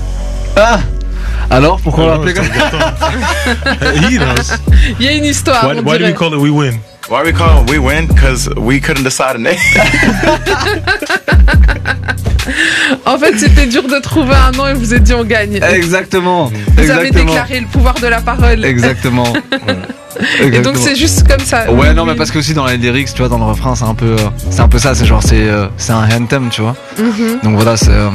Ah 0.54 0.80
Alors, 1.48 1.80
pourquoi 1.80 2.04
on 2.04 2.06
Ouais, 2.08 2.12
l'appelait 2.26 2.34
comme 2.34 2.44
c'était 2.44 2.58
gâteau. 2.58 4.06
He 4.06 4.18
knows. 4.18 4.56
Il 5.00 5.06
y 5.06 5.08
a 5.08 5.12
une 5.12 5.24
histoire. 5.24 5.64
Why, 5.66 5.78
on 5.78 5.82
why 5.82 5.98
do 5.98 6.04
we 6.04 6.14
call 6.14 6.34
it 6.34 6.38
We 6.40 6.50
Win? 6.50 6.78
Why 7.10 7.24
we 7.24 7.32
call 7.32 7.62
it 7.64 7.70
We 7.70 7.78
Win? 7.78 8.06
Because 8.06 8.48
we 8.56 8.80
couldn't 8.80 9.02
decide 9.02 9.34
a 9.36 9.38
name. 9.38 9.58
En 13.06 13.18
fait, 13.18 13.38
c'était 13.38 13.66
dur 13.66 13.82
de 13.84 14.00
trouver 14.00 14.34
un 14.34 14.50
nom 14.52 14.66
et 14.66 14.74
vous 14.74 14.92
êtes 14.94 15.04
dit 15.04 15.14
on 15.14 15.24
gagne. 15.24 15.60
Exactement. 15.72 16.50
Vous 16.76 16.90
avez 16.90 17.10
déclaré 17.10 17.60
le 17.60 17.66
pouvoir 17.66 17.94
de 17.94 18.06
la 18.06 18.20
parole. 18.20 18.64
Exactement. 18.64 19.32
Et 20.42 20.60
donc 20.60 20.76
c'est 20.76 20.96
juste 20.96 21.26
comme 21.28 21.40
ça. 21.40 21.70
Ouais, 21.70 21.88
Oui, 21.88 21.94
non, 21.94 22.04
mais 22.04 22.12
oui. 22.12 22.18
parce 22.18 22.30
que 22.30 22.38
aussi 22.38 22.52
dans 22.52 22.66
les 22.66 22.76
lyrics, 22.76 23.12
tu 23.14 23.18
vois, 23.18 23.28
dans 23.28 23.38
le 23.38 23.44
refrain, 23.44 23.74
c'est 23.74 23.84
un 23.84 23.94
peu, 23.94 24.06
euh, 24.18 24.28
c'est 24.50 24.60
un 24.60 24.68
peu 24.68 24.78
ça. 24.78 24.94
C'est 24.94 25.06
genre, 25.06 25.22
c'est, 25.22 25.48
euh, 25.48 25.66
c'est 25.76 25.92
un 25.92 26.08
anthem, 26.10 26.48
tu 26.50 26.60
vois. 26.62 26.74
Mhm. 26.98 27.40
Donc 27.42 27.54
voilà, 27.54 27.76
c'est, 27.76 27.90
euh, 27.90 28.10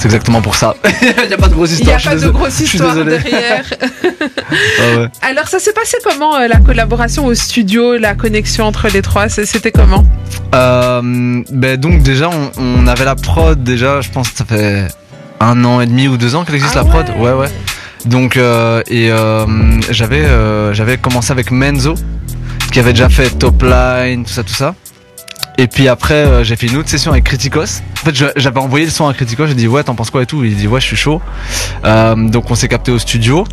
c'est 0.00 0.06
exactement 0.06 0.42
pour 0.42 0.56
ça. 0.56 0.74
Il 1.24 1.30
y 1.30 1.34
a 1.34 1.36
pas 1.36 1.46
de 1.48 1.54
grosse 1.54 1.70
Il 1.78 1.86
n'y 1.86 1.92
histoire. 1.92 1.98
a 1.98 2.02
pas 2.02 2.10
de 2.10 2.14
désolé. 2.16 2.32
grosse 2.32 2.58
Je 2.58 2.64
suis 2.64 2.78
histoire 2.78 2.94
désolé. 2.94 3.18
derrière. 3.18 3.64
Ah 4.52 4.98
ouais. 4.98 5.08
Alors 5.22 5.46
ça 5.46 5.58
s'est 5.60 5.72
passé 5.72 5.96
comment 6.02 6.34
euh, 6.36 6.48
la 6.48 6.56
collaboration 6.58 7.26
au 7.26 7.34
studio, 7.34 7.96
la 7.96 8.14
connexion 8.14 8.64
entre 8.64 8.88
les 8.88 9.02
trois? 9.02 9.28
C'était 9.28 9.70
comment? 9.70 10.04
Euh, 10.54 11.42
ben 11.52 11.76
donc 11.76 12.02
déjà, 12.02 12.28
on, 12.30 12.50
on 12.58 12.86
avait 12.88 13.04
la 13.04 13.14
prod 13.14 13.62
déjà. 13.62 14.00
Je 14.00 14.10
pense 14.10 14.30
que 14.30 14.38
ça 14.38 14.44
fait 14.44 14.88
un 15.38 15.64
an 15.64 15.80
et 15.80 15.86
demi 15.86 16.08
ou 16.08 16.16
deux 16.16 16.34
ans 16.34 16.44
qu'elle 16.44 16.56
existe 16.56 16.74
Ah 16.76 16.82
la 16.82 16.88
prod. 16.88 17.08
ouais. 17.10 17.30
Ouais, 17.30 17.32
ouais. 17.32 17.48
Donc 18.06 18.36
euh, 18.36 18.82
et 18.88 19.10
euh, 19.10 19.46
j'avais 19.90 20.24
euh, 20.24 20.72
j'avais 20.72 20.96
commencé 20.96 21.30
avec 21.32 21.50
Menzo 21.50 21.94
qui 22.72 22.80
avait 22.80 22.92
déjà 22.92 23.08
fait 23.08 23.30
Top 23.30 23.62
Line, 23.62 24.24
tout 24.24 24.32
ça, 24.32 24.42
tout 24.42 24.54
ça. 24.54 24.74
Et 25.60 25.66
puis 25.66 25.88
après, 25.88 26.14
euh, 26.14 26.42
j'ai 26.42 26.56
fait 26.56 26.68
une 26.68 26.78
autre 26.78 26.88
session 26.88 27.12
avec 27.12 27.24
Criticos. 27.24 27.82
En 27.92 28.06
fait, 28.06 28.32
j'avais 28.34 28.60
envoyé 28.60 28.86
le 28.86 28.90
son 28.90 29.06
à 29.06 29.12
Criticos. 29.12 29.46
J'ai 29.46 29.54
dit 29.54 29.68
ouais, 29.68 29.84
t'en 29.84 29.94
penses 29.94 30.08
quoi 30.08 30.22
et 30.22 30.26
tout? 30.26 30.42
Il 30.42 30.56
dit 30.56 30.66
ouais, 30.66 30.80
je 30.80 30.86
suis 30.86 30.96
chaud. 30.96 31.20
Euh, 31.84 32.14
donc 32.14 32.50
on 32.50 32.54
s'est 32.54 32.66
capté 32.66 32.90
au 32.90 32.98
studio. 32.98 33.44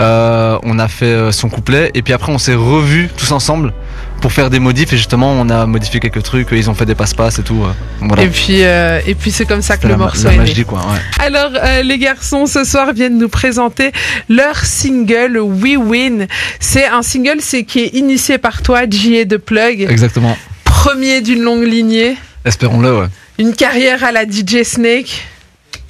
Euh, 0.00 0.58
on 0.64 0.80
a 0.80 0.88
fait 0.88 1.30
son 1.30 1.48
couplet 1.48 1.92
et 1.94 2.02
puis 2.02 2.14
après 2.14 2.32
on 2.32 2.38
s'est 2.38 2.56
revus 2.56 3.10
tous 3.16 3.30
ensemble 3.30 3.74
pour 4.22 4.32
faire 4.32 4.50
des 4.50 4.58
modifs 4.58 4.92
et 4.92 4.96
justement 4.96 5.30
on 5.30 5.50
a 5.50 5.66
modifié 5.66 6.00
quelques 6.00 6.24
trucs. 6.24 6.48
Ils 6.50 6.68
ont 6.68 6.74
fait 6.74 6.86
des 6.86 6.96
passe-passe 6.96 7.38
et 7.38 7.44
tout. 7.44 7.62
Voilà. 8.00 8.24
Et 8.24 8.28
puis 8.28 8.62
et 8.62 9.14
puis 9.14 9.30
c'est 9.30 9.46
comme 9.46 9.62
ça 9.62 9.76
que 9.76 9.84
le 9.84 9.90
la, 9.90 9.98
morceau 9.98 10.24
la 10.24 10.30
est 10.30 10.38
né. 10.38 10.38
magie 10.40 10.64
quoi. 10.64 10.80
Ouais. 10.80 11.24
Alors 11.24 11.52
les 11.84 11.98
garçons 11.98 12.46
ce 12.46 12.64
soir 12.64 12.92
viennent 12.92 13.18
nous 13.18 13.28
présenter 13.28 13.92
leur 14.28 14.56
single 14.64 15.38
We 15.38 15.76
Win. 15.76 16.26
C'est 16.58 16.86
un 16.86 17.02
single 17.02 17.38
c'est 17.38 17.62
qui 17.62 17.84
est 17.84 17.94
initié 17.94 18.38
par 18.38 18.62
toi 18.62 18.80
J.A. 18.90 19.24
de 19.26 19.36
Plug, 19.36 19.86
Exactement. 19.88 20.36
Premier 20.82 21.20
d'une 21.20 21.42
longue 21.42 21.62
lignée, 21.64 22.16
Espérons-le. 22.44 23.00
Ouais. 23.00 23.06
une 23.38 23.54
carrière 23.54 24.02
à 24.04 24.10
la 24.12 24.24
DJ 24.24 24.64
Snake. 24.64 25.24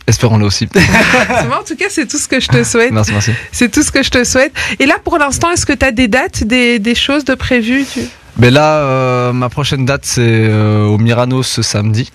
Espérons-le 0.07 0.45
aussi. 0.45 0.69
Moi, 1.49 1.61
en 1.61 1.65
tout 1.65 1.77
cas, 1.77 1.87
c'est 1.89 2.07
tout 2.07 2.19
ce 2.19 2.29
que 2.29 2.41
je 2.41 2.49
te 2.49 2.63
souhaite. 2.73 2.93
merci, 2.93 3.13
merci. 3.13 3.31
C'est 3.53 3.71
tout 3.71 3.83
ce 3.83 3.91
que 3.91 4.03
je 4.03 4.11
te 4.11 4.23
souhaite. 4.25 4.53
Et 4.81 4.87
là, 4.87 4.97
pour 5.03 5.17
l'instant, 5.17 5.51
est-ce 5.51 5.65
que 5.65 5.73
tu 5.73 5.87
as 5.87 5.93
des 5.93 6.09
dates, 6.09 6.45
des, 6.45 6.79
des 6.79 6.95
choses 6.95 7.25
de 7.25 7.35
prévues 7.35 7.87
tu- 7.91 8.01
Mais 8.37 8.51
là, 8.51 8.79
euh, 8.81 9.33
ma 9.33 9.49
prochaine 9.49 9.87
date 9.87 10.05
c'est 10.05 10.21
euh, 10.27 10.85
au 10.87 10.99
Mirano 10.99 11.43
ce 11.43 11.63
samedi. 11.63 12.11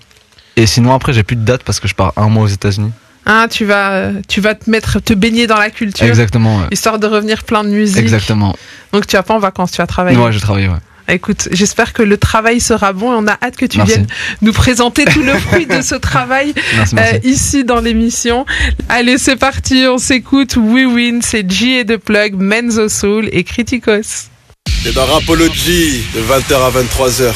Et 0.55 0.65
sinon 0.67 0.93
après 0.93 1.13
j'ai 1.13 1.23
plus 1.23 1.35
de 1.35 1.45
date 1.45 1.63
parce 1.63 1.79
que 1.79 1.87
je 1.87 1.93
pars 1.95 2.13
un 2.17 2.29
mois 2.29 2.43
aux 2.43 2.47
États-Unis. 2.47 2.91
Hein, 3.25 3.47
tu 3.49 3.63
vas, 3.65 4.09
tu 4.27 4.39
vas 4.41 4.55
te 4.55 4.69
mettre, 4.69 4.99
te 4.99 5.13
baigner 5.13 5.47
dans 5.47 5.57
la 5.57 5.69
culture, 5.69 6.05
Exactement. 6.07 6.57
Ouais. 6.59 6.65
histoire 6.71 6.97
de 6.99 7.07
revenir 7.07 7.43
plein 7.43 7.63
de 7.63 7.69
musique. 7.69 7.97
Exactement. 7.97 8.55
Donc 8.93 9.05
tu 9.07 9.15
vas 9.15 9.23
pas 9.23 9.33
en 9.35 9.39
vacances, 9.39 9.71
tu 9.71 9.77
vas 9.77 9.87
travailler. 9.87 10.17
Ouais, 10.17 10.31
je 10.31 10.39
travaille. 10.39 10.67
Ouais. 10.67 10.77
Écoute, 11.09 11.47
j'espère 11.51 11.93
que 11.93 12.03
le 12.03 12.17
travail 12.17 12.59
sera 12.59 12.91
bon 12.93 13.13
et 13.13 13.15
on 13.15 13.27
a 13.27 13.37
hâte 13.41 13.55
que 13.55 13.65
tu 13.65 13.77
Merci. 13.77 13.93
viennes 13.93 14.07
nous 14.41 14.51
présenter 14.51 15.05
tout 15.05 15.23
le 15.23 15.33
fruit 15.35 15.65
de 15.65 15.81
ce 15.81 15.95
travail 16.09 16.53
Merci, 16.75 16.95
merci. 16.95 17.15
euh, 17.15 17.19
ici 17.29 17.63
dans 17.63 17.79
l'émission. 17.79 18.45
Allez, 18.89 19.17
c'est 19.17 19.37
parti, 19.37 19.85
on 19.87 19.97
s'écoute. 19.97 20.57
We 20.57 20.85
Win, 20.85 21.21
c'est 21.21 21.49
G 21.49 21.79
et 21.79 21.83
de 21.85 21.95
Plug, 21.95 22.35
Menzo 22.35 22.89
Soul 22.89 23.29
et 23.31 23.43
Criticos. 23.43 24.27
C'est 24.83 24.93
dans 24.93 25.05
Rapology 25.05 26.03
de 26.13 26.19
20h 26.21 26.55
à 26.55 26.71
23h. 26.71 27.33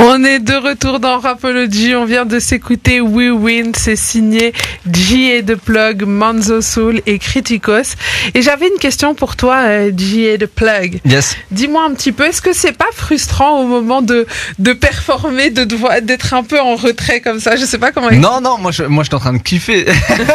On 0.00 0.22
est 0.22 0.38
de 0.38 0.54
retour 0.54 1.00
dans 1.00 1.18
Rapology, 1.18 1.96
on 1.96 2.04
vient 2.04 2.24
de 2.24 2.38
s'écouter 2.38 3.00
We 3.00 3.30
Win, 3.32 3.72
c'est 3.76 3.96
signé 3.96 4.52
J.A. 4.92 5.42
de 5.42 5.56
Plug, 5.56 6.04
Manzo 6.04 6.60
Soul 6.60 7.00
et 7.06 7.18
Criticos. 7.18 7.96
Et 8.32 8.42
j'avais 8.42 8.68
une 8.68 8.78
question 8.78 9.16
pour 9.16 9.34
toi, 9.34 9.56
euh, 9.66 9.90
J.A. 9.96 10.36
de 10.36 10.46
Plug. 10.46 11.00
Yes. 11.04 11.34
Dis-moi 11.50 11.84
un 11.84 11.94
petit 11.94 12.12
peu, 12.12 12.26
est-ce 12.26 12.40
que 12.40 12.52
c'est 12.52 12.76
pas 12.78 12.86
frustrant 12.94 13.60
au 13.60 13.66
moment 13.66 14.00
de, 14.00 14.24
de 14.60 14.72
performer, 14.72 15.50
de 15.50 15.64
devoir, 15.64 16.00
d'être 16.00 16.32
un 16.32 16.44
peu 16.44 16.60
en 16.60 16.76
retrait 16.76 17.20
comme 17.20 17.40
ça? 17.40 17.56
Je 17.56 17.64
sais 17.64 17.78
pas 17.78 17.90
comment 17.90 18.10
Non, 18.12 18.40
non, 18.40 18.56
moi 18.58 18.70
je, 18.70 18.84
moi 18.84 19.02
je 19.02 19.08
suis 19.08 19.16
en 19.16 19.20
train 19.20 19.32
de 19.32 19.38
kiffer. 19.42 19.84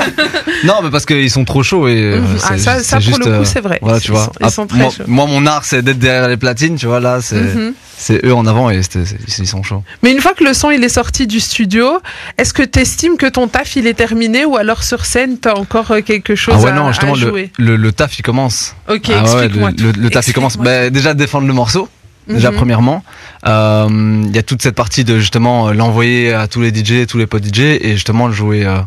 non, 0.65 0.76
mais 0.84 0.89
parce 0.89 1.06
qu'ils 1.06 1.32
sont 1.32 1.46
trop 1.46 1.63
chauds 1.63 1.88
et. 1.88 1.96
euh, 2.02 2.19
Mhm. 2.19 2.38
Ah, 2.43 2.58
ça, 2.58 2.84
ça 2.84 2.98
pour 2.98 3.06
juste, 3.06 3.19
le 3.19 3.26
coup, 3.26 3.32
euh, 3.32 3.46
c'est 3.46 3.62
vrai. 3.62 3.80
Voilà, 3.82 3.98
Ils 3.98 4.02
tu 4.02 4.12
vois. 4.12 4.26
sont- 4.26 4.32
ils 4.41 4.52
sont 4.52 4.67
très 4.67 4.78
moi, 4.80 4.89
chauds. 4.96 5.04
moi, 5.08 5.26
mon 5.26 5.46
art, 5.46 5.63
c'est 5.65 5.82
d'être 5.82 6.00
derrière 6.00 6.28
les 6.28 6.38
platines, 6.38 6.76
tu 6.76 6.86
vois. 6.86 7.00
Là, 7.00 7.19
c'est 7.22 7.36
Mhm. 7.36 7.74
C'est 8.03 8.19
eux 8.25 8.33
en 8.33 8.45
avant 8.45 8.69
et 8.69 8.81
ils 9.39 9.47
sont 9.47 9.63
chauds. 9.63 9.83
Mais 10.03 10.11
une 10.11 10.19
fois 10.19 10.33
que 10.33 10.43
le 10.43 10.53
son 10.53 10.69
il 10.71 10.83
est 10.83 10.89
sorti 11.01 11.25
du 11.27 11.39
studio, 11.39 11.99
est-ce 12.37 12.53
que 12.53 12.63
tu 12.63 12.79
estimes 12.79 13.17
que 13.17 13.27
ton 13.27 13.47
taf 13.47 13.75
il 13.75 13.87
est 13.87 13.93
terminé 14.05 14.45
ou 14.45 14.57
alors 14.57 14.83
sur 14.83 15.05
scène 15.05 15.37
t'as 15.39 15.53
encore 15.55 15.89
euh, 15.91 16.01
quelque 16.01 16.35
chose 16.35 16.55
ah 16.57 16.61
ouais, 16.63 16.71
à, 16.71 16.73
non, 16.73 16.87
justement, 16.89 17.13
le, 17.15 17.19
jouer? 17.29 17.51
le, 17.57 17.75
le 17.75 17.91
taf 17.91 18.19
il 18.19 18.21
commence. 18.23 18.75
Ok, 18.89 19.09
Ah 19.09 19.21
explique-moi 19.21 19.69
le, 19.71 19.75
tout. 19.75 19.83
le, 19.83 19.91
le 20.03 20.09
taf 20.09 20.27
il 20.27 20.33
commence. 20.33 20.57
Bah, 20.57 20.89
déjà 20.89 21.13
défendre 21.13 21.47
le 21.47 21.53
morceau. 21.53 21.87
Déjà 22.27 22.51
Mhm. 22.51 22.57
premièrement, 22.57 23.03
Euh, 23.47 23.87
il 24.29 24.33
y 24.35 24.39
a 24.39 24.43
toute 24.43 24.61
cette 24.61 24.75
partie 24.75 25.03
de 25.03 25.19
justement 25.19 25.67
euh, 25.67 25.73
l'envoyer 25.73 26.31
à 26.33 26.47
tous 26.47 26.61
les 26.61 26.71
DJ, 26.73 27.05
tous 27.07 27.17
les 27.17 27.27
potes 27.27 27.43
DJ 27.43 27.59
et 27.81 27.91
justement 27.93 28.27
le 28.27 28.33
jouer, 28.33 28.65
euh, 28.65 28.77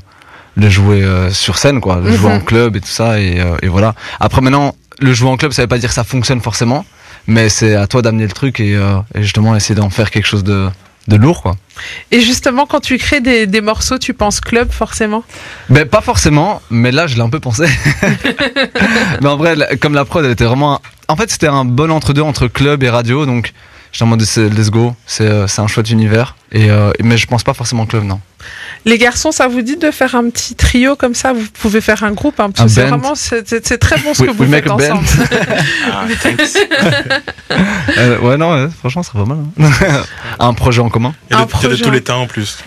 le 0.56 0.70
jouer 0.70 1.02
euh, 1.02 1.30
sur 1.30 1.58
scène 1.58 1.80
quoi, 1.82 2.00
le 2.02 2.12
jouer 2.16 2.30
Mhm. 2.30 2.36
en 2.36 2.40
club 2.40 2.76
et 2.76 2.80
tout 2.80 2.88
ça 2.88 3.20
et, 3.20 3.42
et 3.62 3.68
voilà. 3.68 3.94
Après 4.20 4.40
maintenant, 4.40 4.74
le 5.00 5.12
jouer 5.12 5.28
en 5.28 5.36
club, 5.36 5.52
ça 5.52 5.60
veut 5.62 5.68
pas 5.68 5.76
dire 5.78 5.90
que 5.90 5.94
ça 5.94 6.04
fonctionne 6.04 6.40
forcément, 6.40 6.86
mais 7.26 7.48
c'est 7.48 7.74
à 7.74 7.86
toi 7.86 8.02
d'amener 8.02 8.24
le 8.24 8.32
truc 8.32 8.60
et, 8.60 8.74
euh, 8.76 8.98
et 9.14 9.22
justement 9.22 9.54
essayer 9.56 9.74
d'en 9.74 9.90
faire 9.90 10.10
quelque 10.10 10.26
chose 10.26 10.44
de, 10.44 10.68
de 11.08 11.16
lourd 11.16 11.42
quoi. 11.42 11.56
Et 12.10 12.20
justement, 12.22 12.64
quand 12.66 12.80
tu 12.80 12.96
crées 12.98 13.20
des, 13.20 13.46
des 13.46 13.60
morceaux, 13.60 13.98
tu 13.98 14.14
penses 14.14 14.40
club 14.40 14.70
forcément? 14.70 15.24
Ben 15.68 15.86
pas 15.86 16.00
forcément, 16.00 16.62
mais 16.70 16.90
là 16.90 17.06
je 17.06 17.16
l'ai 17.16 17.20
un 17.22 17.28
peu 17.28 17.40
pensé. 17.40 17.66
mais 19.20 19.28
en 19.28 19.36
vrai, 19.36 19.56
comme 19.80 19.94
la 19.94 20.04
prod, 20.04 20.24
elle 20.24 20.30
était 20.32 20.44
vraiment. 20.44 20.74
un- 20.76 20.80
En 21.08 21.16
fait, 21.16 21.30
c'était 21.30 21.46
un 21.48 21.64
bon 21.64 21.90
entre 21.90 22.12
deux 22.12 22.22
entre 22.22 22.46
club 22.48 22.82
et 22.82 22.90
radio, 22.90 23.26
donc 23.26 23.52
j'étais 23.92 24.04
en 24.04 24.06
mode 24.06 24.22
c'est- 24.22 24.48
let's 24.48 24.70
go, 24.70 24.94
c'est 25.06 25.24
euh, 25.26 25.46
c'est 25.46 25.60
un 25.60 25.66
chouette 25.66 25.90
univers. 25.90 26.34
Et 26.52 26.70
euh, 26.70 26.92
mais 27.02 27.16
je 27.18 27.26
pense 27.26 27.42
pas 27.44 27.54
forcément 27.54 27.86
club, 27.86 28.04
non. 28.04 28.20
Les 28.84 28.98
garçons, 28.98 29.32
ça 29.32 29.48
vous 29.48 29.62
dit 29.62 29.76
de 29.76 29.90
faire 29.90 30.14
un 30.14 30.30
petit 30.30 30.54
trio 30.54 30.94
comme 30.94 31.14
ça? 31.14 31.32
Vous 31.32 31.46
pouvez 31.60 31.80
faire 31.80 32.04
un 32.04 32.12
groupe, 32.12 32.38
hein, 32.38 32.50
parce 32.50 32.60
Un 32.60 32.64
que 32.66 32.70
c'est 32.70 32.86
vraiment 32.86 33.14
c'est 33.16 33.78
très 33.78 33.98
bon 33.98 34.14
ce 34.14 34.22
We- 34.22 34.30
que 34.30 34.36
vous 34.36 34.50
faites 34.50 34.70
ensemble. 34.70 35.04
Ah. 35.90 36.04
Euh, 37.98 38.18
ouais, 38.18 38.36
non, 38.36 38.52
ouais, 38.52 38.68
franchement, 38.78 39.02
ça 39.02 39.12
serait 39.12 39.24
pas 39.24 39.34
mal. 39.34 39.38
hein. 39.60 40.02
un 40.38 40.52
projet 40.54 40.80
en 40.82 40.88
commun, 40.90 41.14
Il 41.30 41.34
y 41.34 41.36
a 41.36 41.42
Un 41.42 41.46
de- 41.46 41.50
y 41.50 41.54
a 41.54 41.60
de 41.60 41.66
projet. 41.68 41.82
tous 41.84 41.90
les 41.90 42.02
temps 42.02 42.20
en 42.22 42.26
plus. 42.26 42.58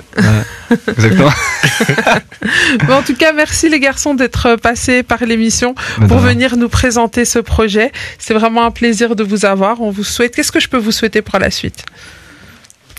exactement. 0.87 1.31
Bon, 2.87 2.93
en 2.95 3.01
tout 3.03 3.15
cas, 3.15 3.31
merci 3.33 3.69
les 3.69 3.79
garçons 3.79 4.13
d'être 4.15 4.55
passés 4.55 5.03
par 5.03 5.23
l'émission 5.25 5.75
pour 6.07 6.17
venir 6.19 6.57
nous 6.57 6.69
présenter 6.69 7.25
ce 7.25 7.39
projet. 7.39 7.91
C'est 8.17 8.33
vraiment 8.33 8.65
un 8.65 8.71
plaisir 8.71 9.15
de 9.15 9.23
vous 9.23 9.45
avoir. 9.45 9.81
On 9.81 9.91
vous 9.91 10.03
souhaite. 10.03 10.35
Qu'est-ce 10.35 10.51
que 10.51 10.59
je 10.59 10.67
peux 10.69 10.77
vous 10.77 10.91
souhaiter 10.91 11.21
pour 11.21 11.37
la 11.39 11.51
suite? 11.51 11.83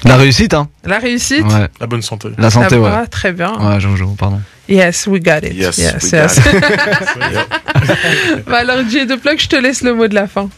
La 0.04 0.16
réussite, 0.16 0.54
hein. 0.54 0.68
La 0.84 0.98
réussite 0.98 1.44
Ouais. 1.44 1.68
La 1.80 1.86
bonne 1.86 2.00
santé. 2.02 2.28
La 2.38 2.50
santé, 2.50 2.76
La 2.76 2.80
ouais. 2.80 2.88
voix, 2.90 3.06
Très 3.06 3.32
bien. 3.32 3.52
Ouais, 3.58 3.78
j'avoue, 3.80 4.14
pardon. 4.14 4.40
Yes, 4.68 5.06
we 5.06 5.20
got 5.22 5.38
it. 5.42 5.52
Yes, 5.54 5.76
we 5.78 6.12
yes. 6.12 6.40
got 6.40 6.50
Bah 8.46 8.58
alors, 8.58 8.78
Jay 8.88 9.04
de 9.06 9.16
Plug, 9.16 9.38
je 9.40 9.48
te 9.48 9.56
laisse 9.56 9.82
le 9.82 9.94
mot 9.94 10.08
de 10.08 10.14
la 10.14 10.26
fin. 10.26 10.48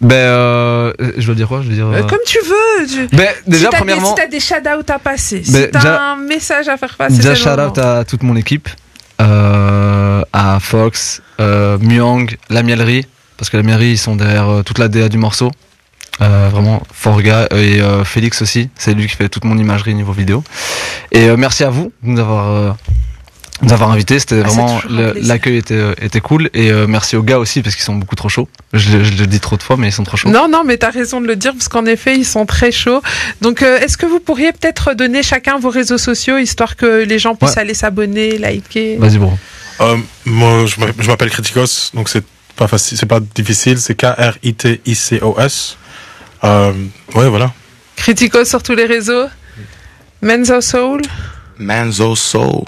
Ben, 0.00 0.14
euh, 0.16 0.92
je 1.16 1.26
dois 1.26 1.34
dire 1.34 1.46
quoi? 1.48 1.62
Je 1.62 1.68
veux 1.68 1.74
dire. 1.74 1.86
Euh, 1.86 1.98
euh, 2.00 2.02
Comme 2.02 2.18
tu 2.26 2.38
veux. 2.38 2.86
tu- 3.08 3.16
Ben, 3.16 3.28
déjà, 3.46 3.66
si 3.66 3.70
t'as 3.70 3.76
premièrement, 3.78 4.14
des, 4.14 4.20
si 4.22 4.26
t'as 4.26 4.26
des 4.26 4.40
shout-outs 4.40 4.90
à 4.90 4.98
passer, 4.98 5.42
si 5.44 5.52
Ben, 5.52 5.70
t'as 5.70 5.78
déjà- 5.78 6.02
un 6.12 6.16
message 6.16 6.68
à 6.68 6.76
faire 6.76 6.96
passer, 6.96 7.16
déjà 7.16 7.34
c'est 7.36 7.44
le 7.50 7.56
shout 7.56 7.60
out 7.60 7.76
moment. 7.76 7.98
à 8.00 8.04
toute 8.04 8.22
mon 8.24 8.34
équipe, 8.36 8.68
euh, 9.20 10.22
à 10.32 10.58
Fox, 10.60 11.22
euh, 11.40 11.78
Muang, 11.78 12.26
la 12.50 12.62
mielerie, 12.64 13.06
parce 13.36 13.48
que 13.48 13.56
la 13.56 13.62
mielerie 13.62 13.92
ils 13.92 13.98
sont 13.98 14.16
derrière 14.16 14.48
euh, 14.48 14.62
toute 14.62 14.78
la 14.78 14.88
DA 14.88 15.08
du 15.08 15.18
morceau. 15.18 15.50
Euh, 16.22 16.48
vraiment 16.50 16.82
fort 16.92 17.20
gars 17.20 17.48
et 17.50 17.80
euh, 17.80 18.04
Félix 18.04 18.42
aussi, 18.42 18.68
c'est 18.78 18.94
lui 18.94 19.08
qui 19.08 19.16
fait 19.16 19.28
toute 19.28 19.44
mon 19.44 19.58
imagerie 19.58 19.94
niveau 19.94 20.12
vidéo. 20.12 20.44
Et 21.10 21.28
euh, 21.28 21.36
merci 21.36 21.64
à 21.64 21.70
vous 21.70 21.92
de 22.02 22.10
nous 22.10 22.20
avoir 22.20 22.48
euh, 22.48 22.70
de 23.60 23.66
nous 23.66 23.72
avoir 23.72 23.90
invités, 23.90 24.18
c'était 24.18 24.40
Ah, 24.44 24.48
vraiment 24.48 24.80
l'accueil 25.20 25.56
était 25.56 25.82
était 26.00 26.20
cool 26.20 26.48
et 26.54 26.70
euh, 26.70 26.86
merci 26.88 27.16
aux 27.16 27.22
gars 27.22 27.38
aussi 27.38 27.62
parce 27.62 27.74
qu'ils 27.76 27.84
sont 27.84 27.94
beaucoup 27.96 28.14
trop 28.16 28.28
chauds. 28.28 28.48
Je, 28.72 28.96
le- 28.98 29.04
je 29.04 29.14
le 29.14 29.26
dis 29.26 29.40
trop 29.40 29.56
de 29.56 29.62
fois 29.62 29.76
mais 29.76 29.88
ils 29.88 29.92
sont 29.92 30.04
trop 30.04 30.16
chauds. 30.16 30.28
Non, 30.30 30.48
non, 30.48 30.62
mais 30.64 30.76
t'as 30.78 30.90
raison 30.90 31.20
de 31.20 31.26
le 31.26 31.34
dire 31.36 31.52
parce 31.54 31.68
qu'en 31.68 31.86
effet, 31.86 32.16
ils 32.16 32.24
sont 32.24 32.44
très 32.46 32.70
chauds. 32.72 33.02
Donc, 33.40 33.62
euh, 33.62 33.78
est-ce 33.80 33.96
que 33.96 34.06
vous 34.06 34.20
pourriez 34.20 34.52
peut-être 34.52 34.94
donner 34.94 35.22
chacun 35.22 35.58
vos 35.58 35.70
réseaux 35.70 35.98
sociaux 35.98 36.38
histoire 36.38 36.76
que 36.76 37.04
les 37.04 37.18
gens 37.18 37.34
puissent 37.34 37.52
Ouais. 37.56 37.60
aller 37.62 37.74
s'abonner, 37.74 38.38
liker? 38.38 38.96
Vas-y 38.98 39.18
bro. 39.18 39.32
Euh, 39.80 39.96
moi, 40.24 40.66
je 40.66 41.06
m'appelle- 41.08 41.30
Criticos, 41.30 41.90
donc 41.94 42.08
c'est 42.08 42.24
pas 42.56 42.68
facile, 42.68 42.98
c'est 42.98 43.06
pas 43.06 43.20
difficile, 43.34 43.78
c'est 43.78 43.94
K-R-I-T-I-C-O-S. 43.96 45.76
Euh, 46.44 46.72
ouais, 47.14 47.28
voilà. 47.28 47.52
Critico 47.96 48.44
sur 48.44 48.62
tous 48.62 48.74
les 48.74 48.86
réseaux. 48.86 49.26
Menzo 50.20 50.60
Soul? 50.60 51.02
Manzo 51.58 52.14
Soul. 52.16 52.64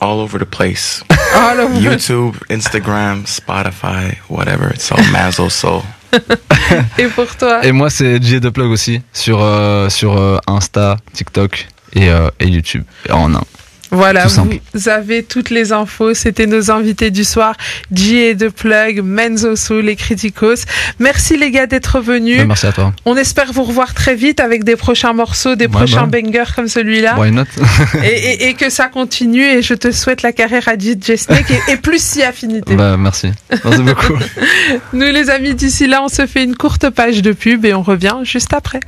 All 0.00 0.18
over 0.20 0.38
the 0.38 0.44
place. 0.44 1.02
Là, 1.34 1.66
vous- 1.66 1.80
YouTube, 1.80 2.34
Instagram, 2.50 3.24
Spotify, 3.26 4.16
whatever. 4.28 4.70
It's 4.74 4.90
all 4.90 5.04
Manzo 5.12 5.48
Soul. 5.50 5.82
Et 6.98 7.06
pour 7.06 7.26
toi? 7.36 7.64
Et 7.64 7.72
moi, 7.72 7.90
c'est 7.90 8.20
J 8.22 8.40
de 8.40 8.48
Plug 8.48 8.70
aussi, 8.70 9.00
sur, 9.12 9.40
euh, 9.42 9.88
sur 9.90 10.16
euh, 10.18 10.38
Insta, 10.46 10.96
TikTok 11.12 11.68
et, 11.94 12.08
euh, 12.08 12.28
et 12.40 12.46
YouTube, 12.48 12.84
en 13.10 13.34
un. 13.34 13.42
Voilà, 13.90 14.24
Tout 14.24 14.28
simple. 14.30 14.56
vous 14.74 14.88
avez 14.88 15.22
toutes 15.22 15.50
les 15.50 15.72
infos. 15.72 16.14
C'était 16.14 16.46
nos 16.46 16.70
invités 16.70 17.10
du 17.10 17.24
soir, 17.24 17.54
J 17.92 18.16
et 18.18 18.34
de 18.34 18.48
Plug, 18.48 19.00
Menzo 19.02 19.56
Soul 19.56 19.88
et 19.88 19.96
Criticos. 19.96 20.64
Merci 20.98 21.36
les 21.36 21.50
gars 21.50 21.66
d'être 21.66 22.00
venus. 22.00 22.40
Merci 22.46 22.66
à 22.66 22.72
toi. 22.72 22.92
On 23.04 23.16
espère 23.16 23.52
vous 23.52 23.64
revoir 23.64 23.92
très 23.94 24.14
vite 24.14 24.40
avec 24.40 24.64
des 24.64 24.76
prochains 24.76 25.12
morceaux, 25.12 25.56
des 25.56 25.64
Ouais, 25.66 25.70
prochains 25.72 26.06
bah. 26.06 26.20
bangers 26.20 26.52
comme 26.54 26.68
celui-là. 26.68 27.16
Why 27.18 27.32
not? 27.32 27.44
Et, 28.04 28.06
et- 28.06 28.48
et 28.48 28.54
que 28.54 28.70
ça 28.70 28.86
continue. 28.88 29.44
Et 29.44 29.62
je 29.62 29.74
te 29.74 29.90
souhaite 29.90 30.22
la 30.22 30.32
carrière 30.32 30.68
à 30.68 30.74
DJ 30.78 31.16
Snake 31.16 31.50
et, 31.50 31.72
et 31.72 31.76
plus 31.76 32.02
si 32.02 32.22
affinité. 32.22 32.74
Bah, 32.76 32.96
merci. 32.96 33.30
Merci 33.64 33.82
beaucoup. 33.82 34.14
Nous 34.92 35.06
les 35.06 35.30
amis, 35.30 35.54
d'ici 35.54 35.86
là, 35.86 36.02
on 36.04 36.08
se 36.08 36.26
fait 36.26 36.44
une 36.44 36.54
courte 36.56 36.90
page 36.90 37.22
de 37.22 37.32
pub 37.32 37.64
et 37.64 37.74
on 37.74 37.82
revient 37.82 38.16
juste 38.24 38.52
après. 38.54 38.80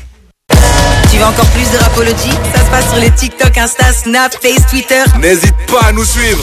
Encore 1.25 1.47
plus 1.51 1.71
de 1.71 1.77
Rapology 1.79 2.31
Ça 2.55 2.65
se 2.65 2.71
passe 2.71 2.89
sur 2.91 2.99
les 2.99 3.11
TikTok, 3.11 3.57
Insta, 3.57 3.93
Snap, 3.93 4.33
Face, 4.43 4.67
Twitter. 4.69 5.03
N'hésite 5.21 5.55
pas 5.71 5.87
à 5.87 5.93
nous 5.93 6.05
suivre. 6.05 6.43